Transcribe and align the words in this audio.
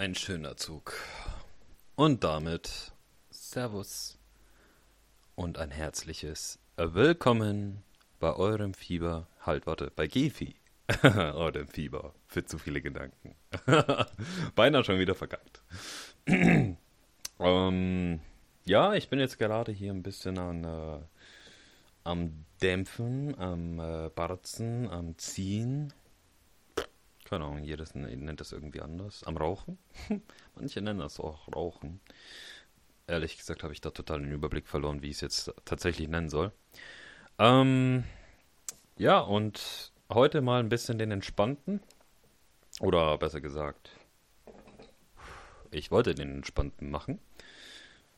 ein 0.00 0.14
schöner 0.14 0.56
Zug. 0.56 0.94
Und 1.94 2.24
damit 2.24 2.94
Servus 3.28 4.18
und 5.34 5.58
ein 5.58 5.70
herzliches 5.70 6.58
Willkommen 6.78 7.82
bei 8.18 8.32
eurem 8.32 8.72
Fieber. 8.72 9.26
Halt, 9.42 9.66
warte, 9.66 9.92
bei 9.94 10.06
Gefi. 10.06 10.56
eurem 11.02 11.68
Fieber. 11.68 12.14
Für 12.28 12.46
zu 12.46 12.56
viele 12.56 12.80
Gedanken. 12.80 13.34
Beinahe 14.54 14.84
schon 14.84 14.98
wieder 14.98 15.14
verkackt. 15.14 15.60
ähm, 17.38 18.20
ja, 18.64 18.94
ich 18.94 19.10
bin 19.10 19.20
jetzt 19.20 19.38
gerade 19.38 19.70
hier 19.70 19.92
ein 19.92 20.02
bisschen 20.02 20.38
an, 20.38 20.64
äh, 20.64 20.98
am 22.04 22.46
Dämpfen, 22.62 23.38
am 23.38 23.78
äh, 23.78 24.08
Barzen, 24.08 24.88
am 24.88 25.18
Ziehen 25.18 25.92
keine 27.30 27.44
Ahnung, 27.44 27.62
jedes 27.62 27.94
nennt 27.94 28.40
das 28.40 28.50
irgendwie 28.50 28.80
anders. 28.80 29.22
Am 29.22 29.36
Rauchen? 29.36 29.78
Manche 30.56 30.82
nennen 30.82 30.98
das 30.98 31.20
auch 31.20 31.46
Rauchen. 31.54 32.00
Ehrlich 33.06 33.38
gesagt 33.38 33.62
habe 33.62 33.72
ich 33.72 33.80
da 33.80 33.90
total 33.90 34.20
den 34.20 34.32
Überblick 34.32 34.66
verloren, 34.66 35.00
wie 35.00 35.10
ich 35.10 35.16
es 35.16 35.20
jetzt 35.20 35.54
tatsächlich 35.64 36.08
nennen 36.08 36.28
soll. 36.28 36.50
Ähm, 37.38 38.02
ja, 38.96 39.20
und 39.20 39.92
heute 40.12 40.40
mal 40.42 40.58
ein 40.58 40.68
bisschen 40.68 40.98
den 40.98 41.12
entspannten. 41.12 41.80
Oder 42.80 43.16
besser 43.16 43.40
gesagt, 43.40 43.90
ich 45.70 45.92
wollte 45.92 46.16
den 46.16 46.34
entspannten 46.34 46.90
machen. 46.90 47.20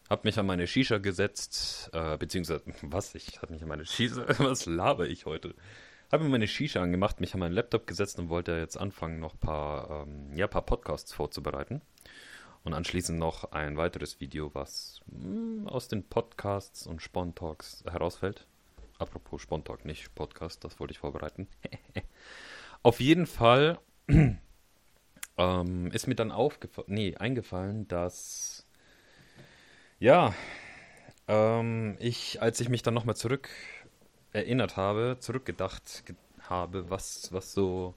Hab 0.08 0.24
mich 0.24 0.38
an 0.38 0.46
meine 0.46 0.66
Shisha 0.66 0.98
gesetzt, 0.98 1.90
äh, 1.92 2.16
beziehungsweise, 2.16 2.64
was? 2.80 3.14
Ich 3.14 3.42
habe 3.42 3.52
mich 3.52 3.62
an 3.62 3.68
meine 3.68 3.84
Shisha, 3.84 4.24
was 4.38 4.64
laber 4.64 5.06
ich 5.06 5.26
heute? 5.26 5.54
Habe 6.12 6.24
mir 6.24 6.30
meine 6.30 6.46
Shisha 6.46 6.82
angemacht, 6.82 7.22
mich 7.22 7.32
an 7.32 7.40
meinen 7.40 7.54
Laptop 7.54 7.86
gesetzt 7.86 8.18
und 8.18 8.28
wollte 8.28 8.52
jetzt 8.52 8.76
anfangen, 8.76 9.18
noch 9.18 9.32
ein 9.32 9.38
paar, 9.38 10.06
ähm, 10.06 10.36
ja, 10.36 10.46
paar 10.46 10.60
Podcasts 10.60 11.14
vorzubereiten. 11.14 11.80
Und 12.64 12.74
anschließend 12.74 13.18
noch 13.18 13.52
ein 13.52 13.78
weiteres 13.78 14.20
Video, 14.20 14.54
was 14.54 15.00
mh, 15.06 15.24
hm, 15.24 15.68
aus 15.68 15.88
den 15.88 16.04
Podcasts 16.04 16.86
und 16.86 17.00
Spontalks 17.00 17.82
herausfällt. 17.90 18.46
Apropos 18.98 19.40
Spontalk, 19.40 19.86
nicht 19.86 20.14
Podcast, 20.14 20.62
das 20.64 20.78
wollte 20.78 20.92
ich 20.92 20.98
vorbereiten. 20.98 21.48
Auf 22.82 23.00
jeden 23.00 23.26
Fall 23.26 23.78
ähm, 25.38 25.90
ist 25.92 26.08
mir 26.08 26.14
dann 26.14 26.30
aufgefallen, 26.30 26.88
nee, 26.90 27.16
eingefallen, 27.16 27.88
dass 27.88 28.66
ja, 29.98 30.34
ähm, 31.26 31.96
ich, 32.00 32.42
als 32.42 32.60
ich 32.60 32.68
mich 32.68 32.82
dann 32.82 32.92
nochmal 32.92 33.16
zurück 33.16 33.48
erinnert 34.32 34.76
habe, 34.76 35.16
zurückgedacht 35.18 36.04
habe, 36.48 36.90
was, 36.90 37.32
was 37.32 37.52
so 37.52 37.94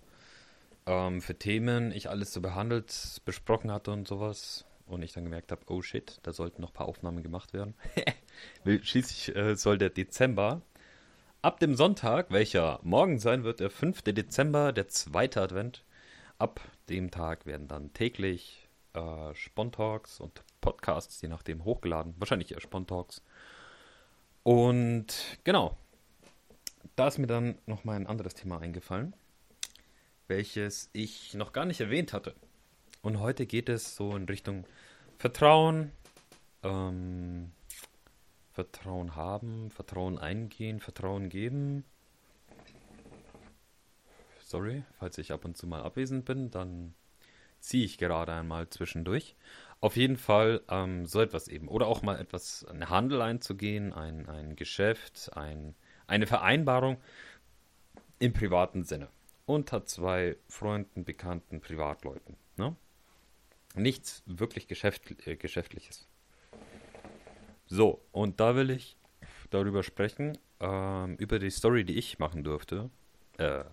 ähm, 0.85 1.21
für 1.21 1.35
Themen 1.35 1.91
ich 1.91 2.09
alles 2.09 2.33
so 2.33 2.41
behandelt, 2.41 3.21
besprochen 3.25 3.71
hatte 3.71 3.91
und 3.91 4.07
sowas. 4.07 4.65
Und 4.87 5.01
ich 5.01 5.13
dann 5.13 5.23
gemerkt 5.23 5.51
habe, 5.51 5.63
oh 5.67 5.81
shit, 5.81 6.19
da 6.21 6.31
sollten 6.31 6.61
noch 6.61 6.69
ein 6.69 6.73
paar 6.73 6.87
Aufnahmen 6.87 7.23
gemacht 7.23 7.53
werden. 7.53 7.73
Schließlich 8.83 9.35
äh, 9.35 9.55
soll 9.55 9.79
der 9.79 9.89
Dezember 9.89 10.61
ab 11.45 11.59
dem 11.59 11.75
Sonntag, 11.75 12.31
welcher 12.31 12.79
morgen 12.81 13.19
sein 13.19 13.43
wird, 13.43 13.59
der 13.59 13.69
5. 13.69 14.01
Dezember, 14.01 14.73
der 14.73 14.87
zweite 14.87 15.41
Advent, 15.41 15.83
ab 16.39 16.59
dem 16.89 17.11
Tag 17.11 17.45
werden 17.45 17.67
dann 17.67 17.93
täglich 17.93 18.67
äh, 18.93 19.33
Spontalks 19.35 20.19
und 20.19 20.43
Podcasts, 20.59 21.21
je 21.21 21.29
nachdem, 21.29 21.63
hochgeladen. 21.63 22.15
Wahrscheinlich 22.17 22.51
eher 22.51 22.61
Spontalks. 22.61 23.21
Und 24.41 25.39
genau, 25.43 25.77
da 26.95 27.07
ist 27.07 27.17
mir 27.17 27.27
dann 27.27 27.57
noch 27.65 27.83
mal 27.83 27.95
ein 27.95 28.07
anderes 28.07 28.33
Thema 28.33 28.59
eingefallen, 28.59 29.13
welches 30.27 30.89
ich 30.93 31.33
noch 31.33 31.53
gar 31.53 31.65
nicht 31.65 31.81
erwähnt 31.81 32.13
hatte. 32.13 32.35
Und 33.01 33.19
heute 33.19 33.45
geht 33.45 33.69
es 33.69 33.95
so 33.95 34.15
in 34.15 34.25
Richtung 34.25 34.65
Vertrauen, 35.17 35.91
ähm, 36.63 37.51
Vertrauen 38.53 39.15
haben, 39.15 39.69
Vertrauen 39.69 40.17
eingehen, 40.17 40.79
Vertrauen 40.79 41.29
geben. 41.29 41.83
Sorry, 44.41 44.83
falls 44.97 45.17
ich 45.17 45.31
ab 45.31 45.43
und 45.43 45.57
zu 45.57 45.67
mal 45.67 45.83
abwesend 45.83 46.25
bin, 46.25 46.49
dann 46.51 46.93
ziehe 47.59 47.83
ich 47.83 47.97
gerade 47.97 48.31
einmal 48.31 48.69
zwischendurch. 48.69 49.35
Auf 49.81 49.97
jeden 49.97 50.17
Fall 50.17 50.61
ähm, 50.69 51.05
so 51.05 51.19
etwas 51.19 51.47
eben. 51.47 51.67
Oder 51.67 51.87
auch 51.87 52.01
mal 52.01 52.19
etwas, 52.19 52.63
einen 52.65 52.89
Handel 52.89 53.21
einzugehen, 53.21 53.91
ein, 53.91 54.27
ein 54.29 54.55
Geschäft, 54.55 55.31
ein 55.35 55.75
eine 56.07 56.27
Vereinbarung 56.27 56.97
im 58.19 58.33
privaten 58.33 58.83
Sinne 58.83 59.09
hat 59.47 59.89
zwei 59.89 60.37
Freunden, 60.47 61.05
Bekannten, 61.05 61.61
Privatleuten. 61.61 62.35
Ne? 62.57 62.75
Nichts 63.75 64.23
wirklich 64.25 64.67
Geschäft, 64.67 65.27
äh, 65.27 65.35
Geschäftliches. 65.35 66.07
So, 67.67 68.01
und 68.11 68.39
da 68.39 68.55
will 68.55 68.69
ich 68.69 68.97
darüber 69.49 69.83
sprechen, 69.83 70.37
ähm, 70.59 71.15
über 71.17 71.39
die 71.39 71.49
Story, 71.49 71.83
die 71.83 71.97
ich 71.97 72.19
machen 72.19 72.43
durfte. 72.43 72.89
Äh, 73.37 73.65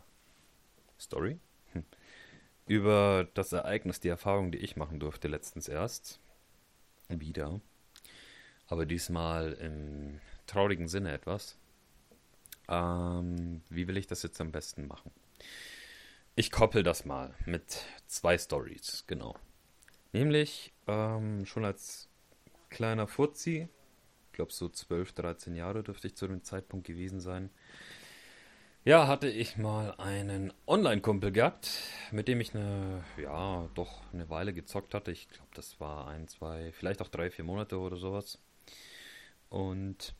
Story? 0.98 1.38
Hm. 1.72 1.84
Über 2.66 3.28
das 3.34 3.52
Ereignis, 3.52 4.00
die 4.00 4.08
Erfahrung, 4.08 4.50
die 4.50 4.58
ich 4.58 4.76
machen 4.76 4.98
durfte 4.98 5.28
letztens 5.28 5.68
erst. 5.68 6.20
Wieder. 7.08 7.60
Aber 8.66 8.86
diesmal 8.86 9.52
im 9.54 10.20
traurigen 10.46 10.88
Sinne 10.88 11.12
etwas. 11.12 11.58
Ähm, 12.68 13.62
wie 13.68 13.88
will 13.88 13.96
ich 13.96 14.06
das 14.06 14.22
jetzt 14.22 14.40
am 14.40 14.52
besten 14.52 14.86
machen? 14.86 15.10
Ich 16.34 16.50
koppel 16.50 16.82
das 16.82 17.04
mal 17.04 17.34
mit 17.44 17.84
zwei 18.06 18.38
Stories, 18.38 19.04
genau. 19.06 19.36
Nämlich 20.12 20.72
ähm, 20.86 21.44
schon 21.46 21.64
als 21.64 22.08
kleiner 22.70 23.06
Fuzzi, 23.06 23.68
ich 24.26 24.32
glaube 24.32 24.52
so 24.52 24.68
12, 24.68 25.12
13 25.12 25.54
Jahre 25.54 25.82
dürfte 25.82 26.06
ich 26.06 26.16
zu 26.16 26.26
dem 26.26 26.42
Zeitpunkt 26.42 26.86
gewesen 26.86 27.20
sein. 27.20 27.50
Ja, 28.84 29.06
hatte 29.06 29.28
ich 29.28 29.56
mal 29.58 29.94
einen 29.98 30.52
Online-Kumpel 30.66 31.30
gehabt, 31.30 31.70
mit 32.10 32.26
dem 32.26 32.40
ich 32.40 32.52
eine, 32.52 33.04
ja, 33.16 33.68
doch 33.74 34.00
eine 34.12 34.28
Weile 34.28 34.52
gezockt 34.52 34.92
hatte. 34.94 35.12
Ich 35.12 35.28
glaube, 35.28 35.50
das 35.54 35.78
war 35.78 36.08
ein, 36.08 36.26
zwei, 36.26 36.72
vielleicht 36.72 37.00
auch 37.00 37.08
drei, 37.08 37.30
vier 37.30 37.44
Monate 37.44 37.78
oder 37.78 37.96
sowas. 37.96 38.40
Und 39.50 40.14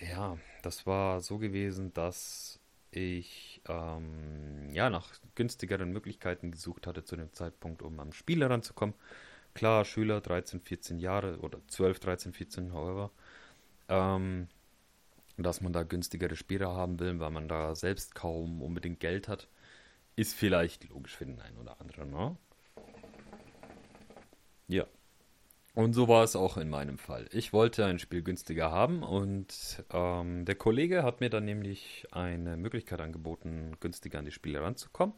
ja, 0.00 0.38
das 0.62 0.86
war 0.86 1.20
so 1.20 1.38
gewesen, 1.38 1.92
dass 1.94 2.60
ich 2.90 3.60
ähm, 3.68 4.70
ja 4.72 4.90
nach 4.90 5.14
günstigeren 5.34 5.92
Möglichkeiten 5.92 6.50
gesucht 6.50 6.86
hatte 6.86 7.04
zu 7.04 7.16
dem 7.16 7.32
Zeitpunkt, 7.32 7.82
um 7.82 7.98
am 8.00 8.12
Spiel 8.12 8.40
heranzukommen. 8.40 8.94
Klar, 9.54 9.84
Schüler 9.84 10.20
13, 10.20 10.60
14 10.60 10.98
Jahre 10.98 11.38
oder 11.40 11.60
12, 11.68 12.00
13, 12.00 12.32
14, 12.32 12.72
however. 12.72 13.10
Ähm, 13.88 14.48
dass 15.38 15.60
man 15.60 15.72
da 15.72 15.82
günstigere 15.82 16.36
Spiele 16.36 16.68
haben 16.68 16.98
will, 16.98 17.18
weil 17.20 17.30
man 17.30 17.48
da 17.48 17.74
selbst 17.74 18.14
kaum 18.14 18.62
unbedingt 18.62 19.00
Geld 19.00 19.28
hat, 19.28 19.48
ist 20.16 20.34
vielleicht 20.34 20.88
logisch 20.88 21.16
für 21.16 21.26
den 21.26 21.40
einen 21.40 21.58
oder 21.58 21.80
anderen, 21.80 22.10
ne? 22.10 22.36
Ja. 24.68 24.86
Und 25.76 25.92
so 25.92 26.08
war 26.08 26.24
es 26.24 26.36
auch 26.36 26.56
in 26.56 26.70
meinem 26.70 26.96
Fall. 26.96 27.28
Ich 27.32 27.52
wollte 27.52 27.84
ein 27.84 27.98
Spiel 27.98 28.22
günstiger 28.22 28.70
haben 28.70 29.02
und 29.02 29.84
ähm, 29.92 30.46
der 30.46 30.54
Kollege 30.54 31.02
hat 31.02 31.20
mir 31.20 31.28
dann 31.28 31.44
nämlich 31.44 32.06
eine 32.12 32.56
Möglichkeit 32.56 32.98
angeboten, 33.02 33.76
günstiger 33.78 34.18
an 34.18 34.24
die 34.24 34.30
Spiele 34.30 34.62
ranzukommen. 34.62 35.14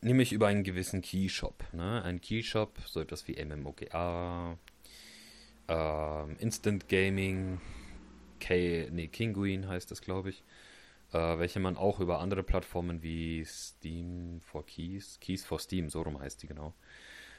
Nämlich 0.00 0.32
über 0.32 0.46
einen 0.46 0.64
gewissen 0.64 1.02
Keyshop. 1.02 1.62
Ne? 1.74 2.02
Ein 2.04 2.22
Keyshop, 2.22 2.78
so 2.86 2.98
etwas 3.02 3.28
wie 3.28 3.36
MMOGA, 3.44 4.56
ähm, 5.68 6.36
Instant 6.38 6.88
Gaming, 6.88 7.60
K 8.40 8.88
nee, 8.90 9.08
Kinguin 9.08 9.68
heißt 9.68 9.90
das, 9.90 10.00
glaube 10.00 10.30
ich. 10.30 10.42
Äh, 11.12 11.38
welche 11.38 11.60
man 11.60 11.76
auch 11.76 12.00
über 12.00 12.20
andere 12.20 12.42
Plattformen 12.42 13.02
wie 13.02 13.44
Steam 13.44 14.40
for 14.40 14.64
Keys, 14.64 15.20
Keys 15.20 15.44
for 15.44 15.58
Steam, 15.58 15.90
so 15.90 16.00
rum 16.00 16.18
heißt 16.18 16.42
die 16.42 16.46
genau, 16.46 16.72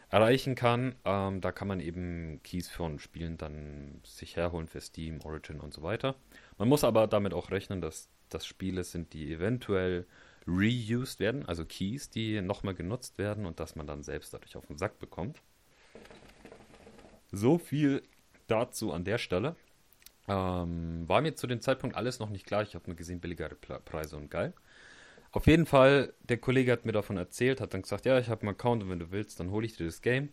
erreichen 0.09 0.55
kann. 0.55 0.95
Ähm, 1.05 1.41
da 1.41 1.51
kann 1.51 1.67
man 1.67 1.79
eben 1.79 2.41
Keys 2.43 2.69
von 2.69 2.99
Spielen 2.99 3.37
dann 3.37 4.01
sich 4.03 4.35
herholen 4.35 4.67
für 4.67 4.81
Steam, 4.81 5.19
Origin 5.23 5.59
und 5.59 5.73
so 5.73 5.83
weiter. 5.83 6.15
Man 6.57 6.69
muss 6.69 6.83
aber 6.83 7.07
damit 7.07 7.33
auch 7.33 7.51
rechnen, 7.51 7.81
dass 7.81 8.09
das 8.29 8.45
Spiele 8.45 8.83
sind, 8.83 9.13
die 9.13 9.31
eventuell 9.31 10.05
reused 10.47 11.19
werden, 11.19 11.45
also 11.45 11.65
Keys, 11.65 12.09
die 12.09 12.41
nochmal 12.41 12.73
genutzt 12.73 13.17
werden 13.17 13.45
und 13.45 13.59
dass 13.59 13.75
man 13.75 13.85
dann 13.85 14.03
selbst 14.03 14.33
dadurch 14.33 14.55
auf 14.55 14.65
den 14.65 14.77
Sack 14.77 14.97
bekommt. 14.97 15.41
So 17.31 17.57
viel 17.57 18.03
dazu 18.47 18.93
an 18.93 19.03
der 19.03 19.17
Stelle. 19.17 19.55
Ähm, 20.29 21.07
war 21.07 21.21
mir 21.21 21.35
zu 21.35 21.47
dem 21.47 21.61
Zeitpunkt 21.61 21.95
alles 21.95 22.19
noch 22.19 22.29
nicht 22.29 22.45
klar. 22.45 22.63
Ich 22.63 22.75
habe 22.75 22.87
nur 22.87 22.95
gesehen, 22.95 23.19
billigere 23.19 23.55
Preise 23.55 24.17
und 24.17 24.31
geil. 24.31 24.53
Auf 25.37 25.45
jeden 25.45 25.67
Fall, 25.67 26.15
der 26.23 26.39
Kollege 26.39 26.71
hat 26.71 26.85
mir 26.85 26.93
davon 26.93 27.15
erzählt, 27.15 27.61
hat 27.61 27.75
dann 27.75 27.83
gesagt, 27.83 28.07
ja, 28.07 28.17
ich 28.17 28.27
habe 28.27 28.41
einen 28.41 28.55
Account 28.55 28.81
und 28.81 28.89
wenn 28.89 28.97
du 28.97 29.11
willst, 29.11 29.39
dann 29.39 29.51
hole 29.51 29.67
ich 29.67 29.77
dir 29.77 29.85
das 29.85 30.01
Game. 30.01 30.29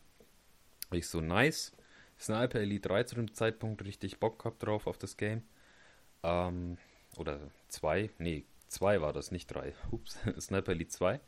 Ich 0.92 1.08
so, 1.08 1.20
nice. 1.20 1.72
Sniper 2.18 2.58
Elite 2.60 2.88
3 2.88 3.02
zu 3.02 3.14
dem 3.16 3.34
Zeitpunkt 3.34 3.84
richtig 3.84 4.18
Bock 4.18 4.38
gehabt 4.38 4.62
drauf 4.62 4.86
auf 4.86 4.96
das 4.96 5.18
Game. 5.18 5.42
Ähm, 6.22 6.78
oder 7.18 7.50
2, 7.68 8.12
nee, 8.16 8.46
2 8.68 9.02
war 9.02 9.12
das, 9.12 9.30
nicht 9.30 9.48
3. 9.48 9.74
Ups, 9.90 10.18
Sniper 10.40 10.72
Elite 10.72 10.88
2. 10.88 11.20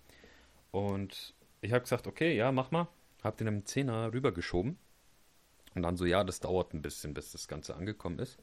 Und 0.70 1.34
ich 1.61 1.73
habe 1.73 1.82
gesagt, 1.82 2.06
okay, 2.06 2.34
ja, 2.34 2.52
mach 2.52 2.70
mal. 2.70 2.88
Hab 3.23 3.37
den 3.37 3.46
im 3.46 3.67
Zehner 3.67 4.11
rübergeschoben. 4.11 4.78
Und 5.75 5.82
dann 5.82 5.99
so, 5.99 6.06
ja, 6.06 6.25
das 6.25 6.40
dauert 6.40 6.73
ein 6.73 6.81
bisschen, 6.81 7.12
bis 7.12 7.31
das 7.31 7.46
Ganze 7.46 7.76
angekommen 7.76 8.20
ist. 8.20 8.38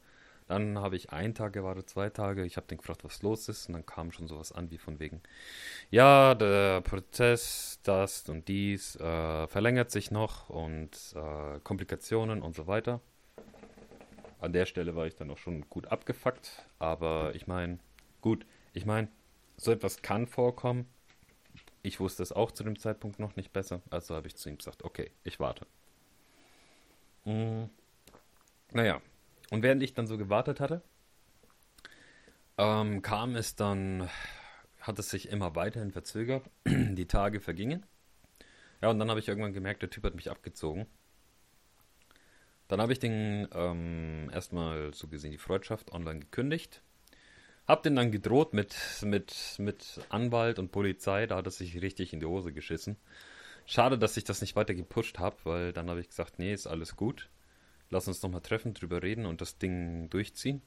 Dann 0.48 0.80
habe 0.80 0.95
ich 0.95 1.12
einen 1.12 1.34
Tag 1.34 1.54
gewartet, 1.54 1.90
zwei 1.90 2.10
Tage. 2.10 2.45
Ich 2.45 2.57
habe 2.57 2.68
den 2.68 2.78
gefragt, 2.78 3.04
was 3.04 3.22
los 3.22 3.48
ist. 3.50 3.68
Und 3.68 3.74
dann 3.74 3.86
kam 3.86 4.12
schon 4.12 4.28
sowas 4.28 4.51
an, 4.51 4.72
wie 4.72 4.78
von 4.78 5.00
wegen, 5.00 5.22
ja, 5.90 6.36
der 6.36 6.81
Prozess, 6.81 7.80
das 7.84 8.28
und 8.30 8.48
dies 8.48 8.95
äh, 8.98 9.48
verlängert 9.48 9.92
sich 9.92 10.12
noch 10.12 10.50
und 10.50 10.92
äh, 11.16 11.60
Komplikationen 11.62 12.42
und 12.42 12.56
so 12.56 12.68
weiter. 12.68 13.00
An 14.40 14.51
der 14.51 14.66
Stelle 14.66 14.95
war 14.95 15.07
ich 15.07 15.16
dann 15.16 15.31
auch 15.31 15.38
schon 15.38 15.69
gut 15.69 15.88
abgefuckt. 15.88 16.66
Aber 16.80 17.34
ich 17.36 17.48
meine, 17.48 17.80
gut, 18.22 18.45
ich 18.74 18.86
meine, 18.86 19.07
so 19.57 19.72
etwas 19.72 20.01
kann 20.01 20.28
vorkommen. 20.28 20.88
Ich 21.81 22.00
wusste 22.00 22.24
es 22.24 22.31
auch 22.31 22.51
zu 22.51 22.63
dem 22.63 22.78
Zeitpunkt 22.78 23.19
noch 23.19 23.36
nicht 23.36 23.54
besser. 23.54 23.81
Also 23.90 24.16
habe 24.16 24.28
ich 24.28 24.36
zu 24.36 24.50
ihm 24.50 24.57
gesagt, 24.57 24.84
okay, 24.84 25.12
ich 25.24 25.40
warte. 25.40 25.66
Mhm. 27.25 27.69
Naja, 28.72 29.01
und 29.54 29.62
während 29.62 29.84
ich 29.84 29.94
dann 29.94 30.08
so 30.08 30.18
gewartet 30.18 30.60
hatte, 30.60 30.82
ähm, 32.58 33.04
kam 33.04 33.36
es 33.36 33.56
dann, 33.56 34.10
hat 34.80 34.98
es 34.98 35.12
sich 35.12 35.30
immer 35.30 35.56
weiterhin 35.56 35.92
verzögert. 35.92 36.50
Die 36.66 37.06
Tage 37.06 37.40
vergingen. 37.40 37.86
Ja, 38.82 38.90
und 38.90 38.98
dann 38.98 39.12
habe 39.12 39.20
ich 39.20 39.28
irgendwann 39.28 39.54
gemerkt, 39.54 39.84
der 39.84 39.92
Typ 39.92 40.06
hat 40.06 40.16
mich 40.16 40.32
abgezogen. 40.32 40.88
Dann 42.68 42.82
habe 42.82 42.94
ich 42.94 42.98
den 42.98 43.48
ähm, 43.54 44.32
erstmal 44.34 44.92
so 44.92 45.08
gesehen 45.08 45.30
die 45.30 45.38
Freundschaft 45.38 45.92
online 45.92 46.22
gekündigt. 46.22 46.82
Hab 47.68 47.84
den 47.84 47.96
dann 47.96 48.12
gedroht 48.12 48.56
mit, 48.56 48.76
mit, 49.04 49.36
mit 49.60 50.02
Anwalt 50.10 50.58
und 50.58 50.72
Polizei. 50.72 51.28
Da 51.28 51.36
hat 51.36 51.46
es 51.46 51.60
sich 51.60 51.80
richtig 51.80 52.12
in 52.12 52.20
die 52.20 52.26
Hose 52.26 52.54
geschissen. 52.54 52.98
Schade, 53.68 54.00
dass 54.00 54.18
ich 54.18 54.24
das 54.24 54.42
nicht 54.42 54.56
weiter 54.56 54.74
gepusht 54.74 55.20
habe, 55.20 55.38
weil 55.44 55.74
dann 55.74 55.92
habe 55.92 56.00
ich 56.00 56.10
gesagt, 56.10 56.40
nee, 56.40 56.52
ist 56.52 56.66
alles 56.66 56.96
gut 56.96 57.30
lass 57.89 58.07
uns 58.07 58.21
nochmal 58.21 58.41
treffen, 58.41 58.74
drüber 58.74 59.01
reden 59.03 59.25
und 59.25 59.41
das 59.41 59.57
Ding 59.57 60.09
durchziehen. 60.09 60.62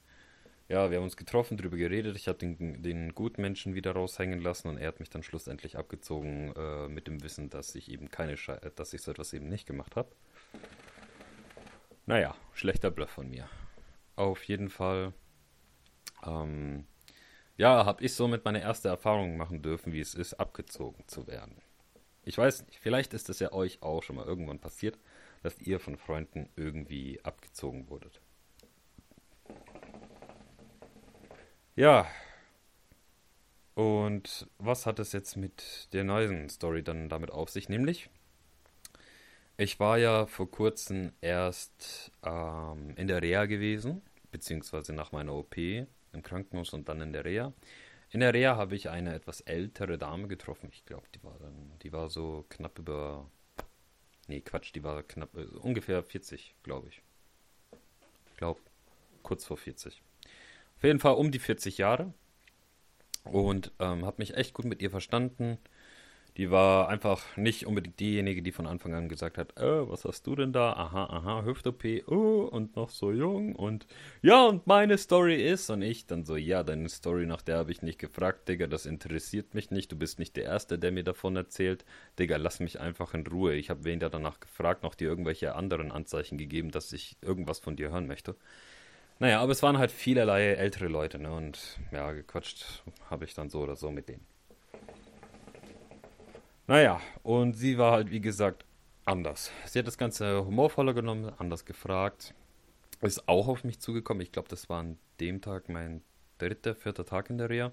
Ja, 0.69 0.91
wir 0.91 0.97
haben 0.97 1.05
uns 1.05 1.15
getroffen, 1.15 1.55
drüber 1.55 1.77
geredet. 1.77 2.17
Ich 2.17 2.27
habe 2.27 2.37
den, 2.37 2.83
den 2.83 3.15
Gutmenschen 3.15 3.73
wieder 3.73 3.93
raushängen 3.93 4.41
lassen 4.41 4.67
und 4.67 4.77
er 4.77 4.89
hat 4.89 4.99
mich 4.99 5.09
dann 5.09 5.23
schlussendlich 5.23 5.77
abgezogen 5.77 6.53
äh, 6.57 6.89
mit 6.89 7.07
dem 7.07 7.23
Wissen, 7.23 7.49
dass 7.49 7.73
ich 7.75 7.89
eben 7.89 8.09
keine 8.09 8.35
Sche 8.35 8.59
dass 8.75 8.93
ich 8.93 9.01
so 9.01 9.11
etwas 9.11 9.31
eben 9.31 9.47
nicht 9.47 9.65
gemacht 9.65 9.95
habe. 9.95 10.09
Naja, 12.05 12.35
schlechter 12.53 12.91
Bluff 12.91 13.11
von 13.11 13.29
mir. 13.29 13.47
Auf 14.17 14.43
jeden 14.43 14.69
Fall, 14.69 15.13
ähm, 16.25 16.85
ja, 17.55 17.85
habe 17.85 18.03
ich 18.03 18.13
somit 18.13 18.43
meine 18.43 18.61
erste 18.61 18.89
Erfahrung 18.89 19.37
machen 19.37 19.61
dürfen, 19.61 19.93
wie 19.93 20.01
es 20.01 20.15
ist, 20.15 20.33
abgezogen 20.33 21.07
zu 21.07 21.27
werden. 21.27 21.61
Ich 22.23 22.37
weiß 22.37 22.65
nicht, 22.65 22.79
vielleicht 22.79 23.13
ist 23.13 23.29
es 23.29 23.39
ja 23.39 23.53
euch 23.53 23.81
auch 23.81 24.03
schon 24.03 24.17
mal 24.17 24.25
irgendwann 24.25 24.59
passiert 24.59 24.97
dass 25.43 25.59
ihr 25.59 25.79
von 25.79 25.97
Freunden 25.97 26.49
irgendwie 26.55 27.19
abgezogen 27.23 27.89
wurdet. 27.89 28.21
Ja. 31.75 32.07
Und 33.75 34.47
was 34.57 34.87
hat 34.87 34.97
es 34.97 35.11
jetzt 35.11 35.37
mit 35.37 35.89
der 35.93 36.03
neuen 36.03 36.49
Story 36.49 36.81
dann 36.83 37.09
damit 37.09 37.29
auf 37.29 37.49
sich? 37.49 37.69
Nämlich, 37.69 38.09
ich 39.57 39.79
war 39.79 39.99
ja 39.99 40.25
vor 40.25 40.49
kurzem 40.49 41.11
erst 41.21 42.11
ähm, 42.23 42.95
in 42.95 43.07
der 43.07 43.21
Reha 43.21 43.45
gewesen, 43.45 44.01
beziehungsweise 44.31 44.93
nach 44.93 45.11
meiner 45.11 45.33
OP 45.35 45.57
im 45.57 45.87
Krankenhaus 46.23 46.73
und 46.73 46.89
dann 46.89 47.01
in 47.01 47.13
der 47.13 47.25
Reha. 47.25 47.53
In 48.09 48.21
der 48.21 48.33
Reha 48.33 48.55
habe 48.55 48.75
ich 48.75 48.89
eine 48.89 49.13
etwas 49.13 49.41
ältere 49.41 49.97
Dame 49.97 50.27
getroffen. 50.27 50.69
Ich 50.71 50.85
glaube, 50.85 51.07
die 51.13 51.23
war 51.23 51.37
dann, 51.39 51.73
die 51.83 51.91
war 51.91 52.09
so 52.09 52.45
knapp 52.49 52.79
über 52.79 53.29
Nee, 54.27 54.41
Quatsch, 54.41 54.73
die 54.75 54.83
war 54.83 55.03
knapp, 55.03 55.35
äh, 55.35 55.45
ungefähr 55.57 56.03
40, 56.03 56.55
glaube 56.63 56.89
ich. 56.89 57.01
Ich 58.31 58.37
glaube, 58.37 58.59
kurz 59.23 59.45
vor 59.45 59.57
40. 59.57 60.01
Auf 60.77 60.83
jeden 60.83 60.99
Fall 60.99 61.15
um 61.15 61.31
die 61.31 61.39
40 61.39 61.77
Jahre. 61.77 62.13
Und 63.23 63.71
ähm, 63.79 64.05
habe 64.05 64.17
mich 64.19 64.35
echt 64.35 64.53
gut 64.53 64.65
mit 64.65 64.81
ihr 64.81 64.91
verstanden. 64.91 65.57
Die 66.37 66.51
war 66.51 66.87
einfach 66.87 67.35
nicht 67.35 67.65
unbedingt 67.65 67.99
diejenige, 67.99 68.43
die 68.43 68.51
von 68.51 68.67
Anfang 68.67 68.93
an 68.93 69.09
gesagt 69.09 69.39
hat, 69.39 69.57
äh, 69.57 69.89
was 69.89 70.05
hast 70.05 70.27
du 70.27 70.35
denn 70.35 70.53
da? 70.53 70.71
Aha, 70.73 71.05
aha, 71.05 71.43
Hüft-OP, 71.43 71.83
oh, 72.07 72.47
und 72.51 72.75
noch 72.75 72.91
so 72.91 73.11
jung 73.11 73.55
und 73.55 73.87
ja, 74.21 74.45
und 74.45 74.67
meine 74.67 74.99
Story 74.99 75.43
ist 75.43 75.71
und 75.71 75.81
ich 75.81 76.05
dann 76.05 76.25
so, 76.25 76.35
ja, 76.35 76.63
deine 76.63 76.89
Story, 76.89 77.25
nach 77.25 77.41
der 77.41 77.57
habe 77.57 77.71
ich 77.71 77.81
nicht 77.81 77.97
gefragt, 77.97 78.47
Digga, 78.47 78.67
das 78.67 78.85
interessiert 78.85 79.55
mich 79.55 79.71
nicht, 79.71 79.91
du 79.91 79.95
bist 79.95 80.19
nicht 80.19 80.35
der 80.35 80.43
Erste, 80.43 80.77
der 80.77 80.91
mir 80.91 81.03
davon 81.03 81.35
erzählt. 81.35 81.85
Digga, 82.19 82.37
lass 82.37 82.59
mich 82.59 82.79
einfach 82.79 83.15
in 83.15 83.25
Ruhe. 83.25 83.55
Ich 83.55 83.71
habe 83.71 83.83
wen 83.83 83.99
da 83.99 84.09
danach 84.09 84.39
gefragt, 84.39 84.83
noch 84.83 84.93
dir 84.93 85.07
irgendwelche 85.09 85.55
anderen 85.55 85.91
Anzeichen 85.91 86.37
gegeben, 86.37 86.69
dass 86.69 86.93
ich 86.93 87.17
irgendwas 87.23 87.57
von 87.57 87.75
dir 87.75 87.89
hören 87.89 88.05
möchte. 88.05 88.35
Naja, 89.19 89.41
aber 89.41 89.53
es 89.53 89.63
waren 89.63 89.79
halt 89.79 89.91
vielerlei 89.91 90.53
ältere 90.53 90.87
Leute, 90.87 91.17
ne, 91.17 91.31
und 91.31 91.79
ja, 91.91 92.11
gequatscht 92.11 92.83
habe 93.09 93.25
ich 93.25 93.33
dann 93.33 93.49
so 93.49 93.61
oder 93.61 93.75
so 93.75 93.89
mit 93.91 94.07
denen. 94.09 94.36
Naja, 96.67 96.99
und 97.23 97.53
sie 97.53 97.77
war 97.77 97.93
halt, 97.93 98.11
wie 98.11 98.19
gesagt, 98.19 98.65
anders. 99.05 99.51
Sie 99.65 99.79
hat 99.79 99.87
das 99.87 99.97
Ganze 99.97 100.45
humorvoller 100.45 100.93
genommen, 100.93 101.31
anders 101.37 101.63
gefragt. 101.63 102.33
Ist 103.01 103.29
auch 103.29 103.47
auf 103.47 103.63
mich 103.63 103.79
zugekommen. 103.79 104.21
Ich 104.21 104.33
glaube, 104.33 104.49
das 104.49 104.67
war 104.69 104.81
an 104.81 104.97
dem 105.21 105.41
Tag 105.41 105.69
mein 105.69 106.01
dritter, 106.39 106.75
vierter 106.75 107.05
Tag 107.05 107.29
in 107.29 107.37
der 107.37 107.49
Reha. 107.49 107.71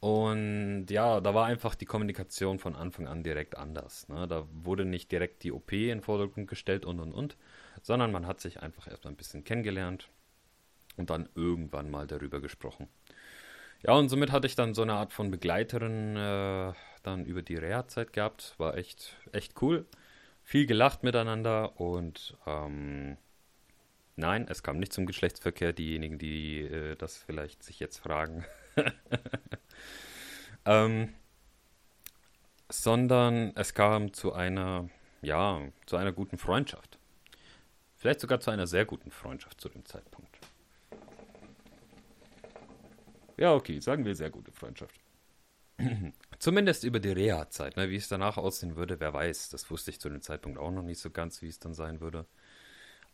Und 0.00 0.86
ja, 0.88 1.20
da 1.20 1.34
war 1.34 1.46
einfach 1.46 1.74
die 1.74 1.84
Kommunikation 1.84 2.58
von 2.58 2.74
Anfang 2.74 3.06
an 3.06 3.22
direkt 3.22 3.58
anders. 3.58 4.08
Ne? 4.08 4.26
Da 4.26 4.48
wurde 4.52 4.84
nicht 4.86 5.12
direkt 5.12 5.42
die 5.44 5.52
OP 5.52 5.72
in 5.72 5.88
den 5.88 6.00
Vordergrund 6.00 6.48
gestellt 6.48 6.86
und 6.86 6.98
und 6.98 7.12
und, 7.12 7.36
sondern 7.82 8.10
man 8.10 8.26
hat 8.26 8.40
sich 8.40 8.60
einfach 8.62 8.88
erstmal 8.88 9.12
ein 9.12 9.16
bisschen 9.16 9.44
kennengelernt 9.44 10.08
und 10.96 11.10
dann 11.10 11.28
irgendwann 11.34 11.90
mal 11.90 12.06
darüber 12.06 12.40
gesprochen. 12.40 12.88
Ja, 13.84 13.94
und 13.94 14.08
somit 14.08 14.30
hatte 14.30 14.46
ich 14.46 14.54
dann 14.54 14.74
so 14.74 14.82
eine 14.82 14.94
Art 14.94 15.12
von 15.12 15.30
Begleiterin 15.30 16.16
äh, 16.16 16.72
dann 17.02 17.24
über 17.24 17.42
die 17.42 17.56
Reha-Zeit 17.56 18.12
gehabt. 18.12 18.54
War 18.58 18.76
echt, 18.76 19.16
echt 19.32 19.60
cool. 19.60 19.86
Viel 20.44 20.66
gelacht 20.66 21.02
miteinander 21.02 21.80
und 21.80 22.36
ähm, 22.46 23.16
nein, 24.16 24.46
es 24.48 24.62
kam 24.62 24.78
nicht 24.78 24.92
zum 24.92 25.06
Geschlechtsverkehr. 25.06 25.72
Diejenigen, 25.72 26.18
die 26.18 26.60
äh, 26.60 26.96
das 26.96 27.18
vielleicht 27.18 27.64
sich 27.64 27.80
jetzt 27.80 27.98
fragen. 27.98 28.44
ähm, 30.64 31.12
sondern 32.68 33.52
es 33.56 33.74
kam 33.74 34.12
zu 34.12 34.32
einer, 34.32 34.88
ja, 35.22 35.60
zu 35.86 35.96
einer 35.96 36.12
guten 36.12 36.38
Freundschaft. 36.38 36.98
Vielleicht 37.96 38.20
sogar 38.20 38.40
zu 38.40 38.50
einer 38.50 38.66
sehr 38.66 38.84
guten 38.84 39.10
Freundschaft 39.10 39.60
zu 39.60 39.68
dem 39.68 39.84
Zeitpunkt. 39.84 40.31
Ja, 43.42 43.54
okay, 43.54 43.80
sagen 43.80 44.04
wir 44.04 44.14
sehr 44.14 44.30
gute 44.30 44.52
Freundschaft. 44.52 44.94
Zumindest 46.38 46.84
über 46.84 47.00
die 47.00 47.08
Reha-Zeit. 47.10 47.76
Ne? 47.76 47.90
Wie 47.90 47.96
es 47.96 48.06
danach 48.06 48.36
aussehen 48.36 48.76
würde, 48.76 49.00
wer 49.00 49.12
weiß. 49.12 49.48
Das 49.48 49.68
wusste 49.68 49.90
ich 49.90 49.98
zu 49.98 50.08
dem 50.08 50.22
Zeitpunkt 50.22 50.60
auch 50.60 50.70
noch 50.70 50.84
nicht 50.84 51.00
so 51.00 51.10
ganz, 51.10 51.42
wie 51.42 51.48
es 51.48 51.58
dann 51.58 51.74
sein 51.74 52.00
würde. 52.00 52.24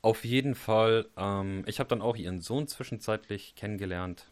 Auf 0.02 0.26
jeden 0.26 0.54
Fall, 0.54 1.06
ähm, 1.16 1.64
ich 1.66 1.80
habe 1.80 1.88
dann 1.88 2.02
auch 2.02 2.14
ihren 2.14 2.42
Sohn 2.42 2.68
zwischenzeitlich 2.68 3.54
kennengelernt, 3.54 4.30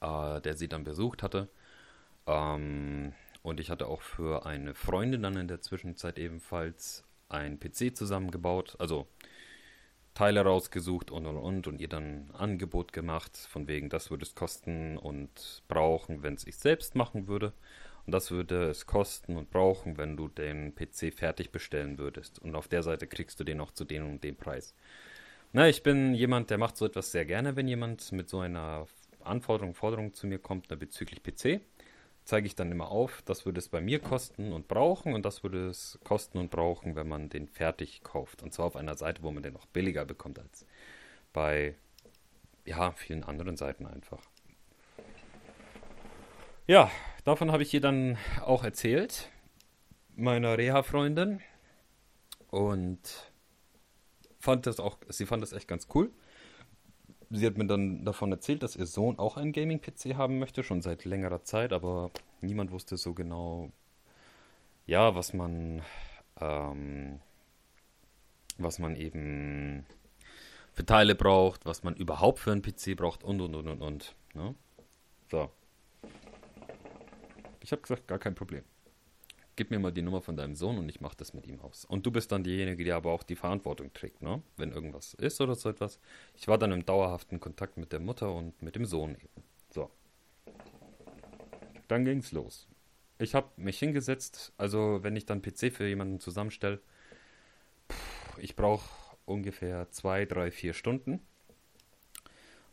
äh, 0.00 0.40
der 0.40 0.56
sie 0.56 0.66
dann 0.66 0.84
besucht 0.84 1.22
hatte. 1.22 1.50
Ähm, 2.26 3.12
und 3.42 3.60
ich 3.60 3.68
hatte 3.68 3.88
auch 3.88 4.00
für 4.00 4.46
eine 4.46 4.74
Freundin 4.74 5.22
dann 5.22 5.36
in 5.36 5.48
der 5.48 5.60
Zwischenzeit 5.60 6.18
ebenfalls 6.18 7.04
ein 7.28 7.60
PC 7.60 7.94
zusammengebaut. 7.94 8.76
Also 8.78 9.06
Teile 10.16 10.40
rausgesucht 10.40 11.10
und 11.10 11.26
und 11.26 11.36
und 11.36 11.66
und 11.66 11.78
ihr 11.78 11.88
dann 11.88 12.30
ein 12.30 12.34
Angebot 12.34 12.94
gemacht, 12.94 13.36
von 13.36 13.68
wegen, 13.68 13.90
das 13.90 14.10
würde 14.10 14.24
es 14.24 14.34
kosten 14.34 14.96
und 14.96 15.62
brauchen, 15.68 16.22
wenn 16.22 16.34
es 16.34 16.46
ich 16.46 16.56
selbst 16.56 16.94
machen 16.94 17.28
würde. 17.28 17.52
Und 18.06 18.12
das 18.12 18.30
würde 18.30 18.70
es 18.70 18.86
kosten 18.86 19.36
und 19.36 19.50
brauchen, 19.50 19.98
wenn 19.98 20.16
du 20.16 20.28
den 20.28 20.74
PC 20.74 21.12
fertig 21.12 21.52
bestellen 21.52 21.98
würdest. 21.98 22.38
Und 22.38 22.54
auf 22.54 22.66
der 22.66 22.82
Seite 22.82 23.06
kriegst 23.06 23.38
du 23.40 23.44
den 23.44 23.60
auch 23.60 23.72
zu 23.72 23.84
dem 23.84 24.08
und 24.08 24.24
dem 24.24 24.36
Preis. 24.36 24.74
Na, 25.52 25.68
ich 25.68 25.82
bin 25.82 26.14
jemand, 26.14 26.48
der 26.48 26.56
macht 26.56 26.78
so 26.78 26.86
etwas 26.86 27.12
sehr 27.12 27.26
gerne, 27.26 27.54
wenn 27.54 27.68
jemand 27.68 28.10
mit 28.12 28.30
so 28.30 28.38
einer 28.38 28.86
Anforderung, 29.22 29.74
Forderung 29.74 30.14
zu 30.14 30.26
mir 30.26 30.38
kommt, 30.38 30.68
bezüglich 30.78 31.22
PC 31.22 31.60
zeige 32.26 32.48
ich 32.48 32.56
dann 32.56 32.72
immer 32.72 32.90
auf, 32.90 33.22
das 33.24 33.46
würde 33.46 33.60
es 33.60 33.68
bei 33.68 33.80
mir 33.80 34.00
kosten 34.00 34.52
und 34.52 34.66
brauchen 34.66 35.14
und 35.14 35.24
das 35.24 35.44
würde 35.44 35.68
es 35.68 35.98
kosten 36.04 36.38
und 36.38 36.50
brauchen, 36.50 36.96
wenn 36.96 37.08
man 37.08 37.28
den 37.28 37.46
fertig 37.46 38.02
kauft. 38.02 38.42
Und 38.42 38.52
zwar 38.52 38.66
auf 38.66 38.76
einer 38.76 38.96
Seite, 38.96 39.22
wo 39.22 39.30
man 39.30 39.44
den 39.44 39.56
auch 39.56 39.66
billiger 39.66 40.04
bekommt 40.04 40.40
als 40.40 40.66
bei 41.32 41.76
ja, 42.64 42.90
vielen 42.92 43.22
anderen 43.22 43.56
Seiten 43.56 43.86
einfach. 43.86 44.20
Ja, 46.66 46.90
davon 47.24 47.52
habe 47.52 47.62
ich 47.62 47.72
ihr 47.72 47.80
dann 47.80 48.18
auch 48.42 48.64
erzählt, 48.64 49.30
meiner 50.16 50.58
Reha-Freundin. 50.58 51.40
Und 52.48 52.98
fand 54.40 54.66
das 54.66 54.80
auch, 54.80 54.98
sie 55.08 55.26
fand 55.26 55.44
das 55.44 55.52
echt 55.52 55.68
ganz 55.68 55.86
cool 55.94 56.10
sie 57.30 57.46
hat 57.46 57.56
mir 57.56 57.66
dann 57.66 58.04
davon 58.04 58.30
erzählt, 58.32 58.62
dass 58.62 58.76
ihr 58.76 58.86
Sohn 58.86 59.18
auch 59.18 59.36
einen 59.36 59.52
Gaming-PC 59.52 60.16
haben 60.16 60.38
möchte, 60.38 60.62
schon 60.62 60.82
seit 60.82 61.04
längerer 61.04 61.42
Zeit, 61.42 61.72
aber 61.72 62.10
niemand 62.40 62.70
wusste 62.70 62.96
so 62.96 63.14
genau, 63.14 63.70
ja, 64.86 65.14
was 65.14 65.32
man, 65.34 65.82
ähm, 66.40 67.20
was 68.58 68.78
man 68.78 68.96
eben 68.96 69.86
für 70.72 70.86
Teile 70.86 71.14
braucht, 71.14 71.64
was 71.66 71.82
man 71.82 71.96
überhaupt 71.96 72.38
für 72.38 72.52
einen 72.52 72.62
PC 72.62 72.96
braucht 72.96 73.24
und 73.24 73.40
und 73.40 73.54
und 73.54 73.68
und 73.68 73.82
und. 73.82 74.14
Ne? 74.34 74.54
So. 75.30 75.50
Ich 77.60 77.72
habe 77.72 77.82
gesagt, 77.82 78.06
gar 78.06 78.18
kein 78.18 78.34
Problem. 78.34 78.62
Gib 79.56 79.70
mir 79.70 79.78
mal 79.78 79.90
die 79.90 80.02
Nummer 80.02 80.20
von 80.20 80.36
deinem 80.36 80.54
Sohn 80.54 80.76
und 80.76 80.88
ich 80.90 81.00
mache 81.00 81.16
das 81.16 81.32
mit 81.32 81.46
ihm 81.46 81.60
aus. 81.60 81.86
Und 81.86 82.04
du 82.04 82.10
bist 82.10 82.30
dann 82.30 82.44
diejenige, 82.44 82.84
die 82.84 82.92
aber 82.92 83.10
auch 83.10 83.22
die 83.22 83.36
Verantwortung 83.36 83.90
trägt, 83.94 84.20
ne? 84.20 84.42
wenn 84.58 84.70
irgendwas 84.70 85.14
ist 85.14 85.40
oder 85.40 85.54
so 85.54 85.70
etwas. 85.70 85.98
Ich 86.34 86.46
war 86.46 86.58
dann 86.58 86.72
im 86.72 86.84
dauerhaften 86.84 87.40
Kontakt 87.40 87.78
mit 87.78 87.90
der 87.90 88.00
Mutter 88.00 88.34
und 88.34 88.60
mit 88.60 88.76
dem 88.76 88.84
Sohn 88.84 89.12
eben. 89.12 89.42
So. 89.70 89.90
Dann 91.88 92.04
ging's 92.04 92.32
los. 92.32 92.68
Ich 93.18 93.34
habe 93.34 93.48
mich 93.56 93.78
hingesetzt, 93.78 94.52
also 94.58 94.98
wenn 95.02 95.16
ich 95.16 95.24
dann 95.24 95.40
PC 95.40 95.72
für 95.72 95.88
jemanden 95.88 96.20
zusammenstelle, 96.20 96.80
ich 98.36 98.56
brauche 98.56 98.84
ungefähr 99.24 99.90
zwei, 99.90 100.26
drei, 100.26 100.50
vier 100.50 100.74
Stunden. 100.74 101.20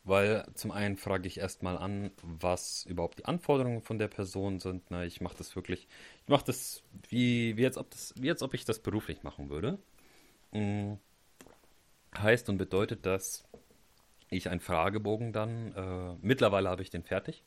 Weil 0.05 0.45
zum 0.53 0.71
einen 0.71 0.97
frage 0.97 1.27
ich 1.27 1.37
erstmal 1.39 1.77
an, 1.77 2.11
was 2.21 2.85
überhaupt 2.85 3.19
die 3.19 3.25
Anforderungen 3.25 3.81
von 3.81 3.99
der 3.99 4.09
Person 4.09 4.59
sind. 4.59 4.91
Ne? 4.91 5.05
Ich 5.05 5.21
mache 5.21 5.37
das 5.37 5.55
wirklich, 5.55 5.87
ich 6.23 6.29
mache 6.29 6.45
das 6.45 6.83
wie, 7.07 7.55
wie, 7.55 7.65
als 7.65 7.77
ob 7.77 7.89
das, 7.89 8.13
wie 8.17 8.29
als 8.29 8.43
ob 8.43 8.53
ich 8.53 8.65
das 8.65 8.79
beruflich 8.79 9.23
machen 9.23 9.49
würde. 9.49 9.79
Hm. 10.51 10.99
Heißt 12.17 12.49
und 12.49 12.57
bedeutet, 12.57 13.05
dass 13.05 13.45
ich 14.29 14.49
einen 14.49 14.59
Fragebogen 14.59 15.31
dann, 15.31 15.73
äh, 15.73 16.17
mittlerweile 16.21 16.69
habe 16.69 16.81
ich 16.81 16.89
den 16.89 17.03
fertig, 17.03 17.43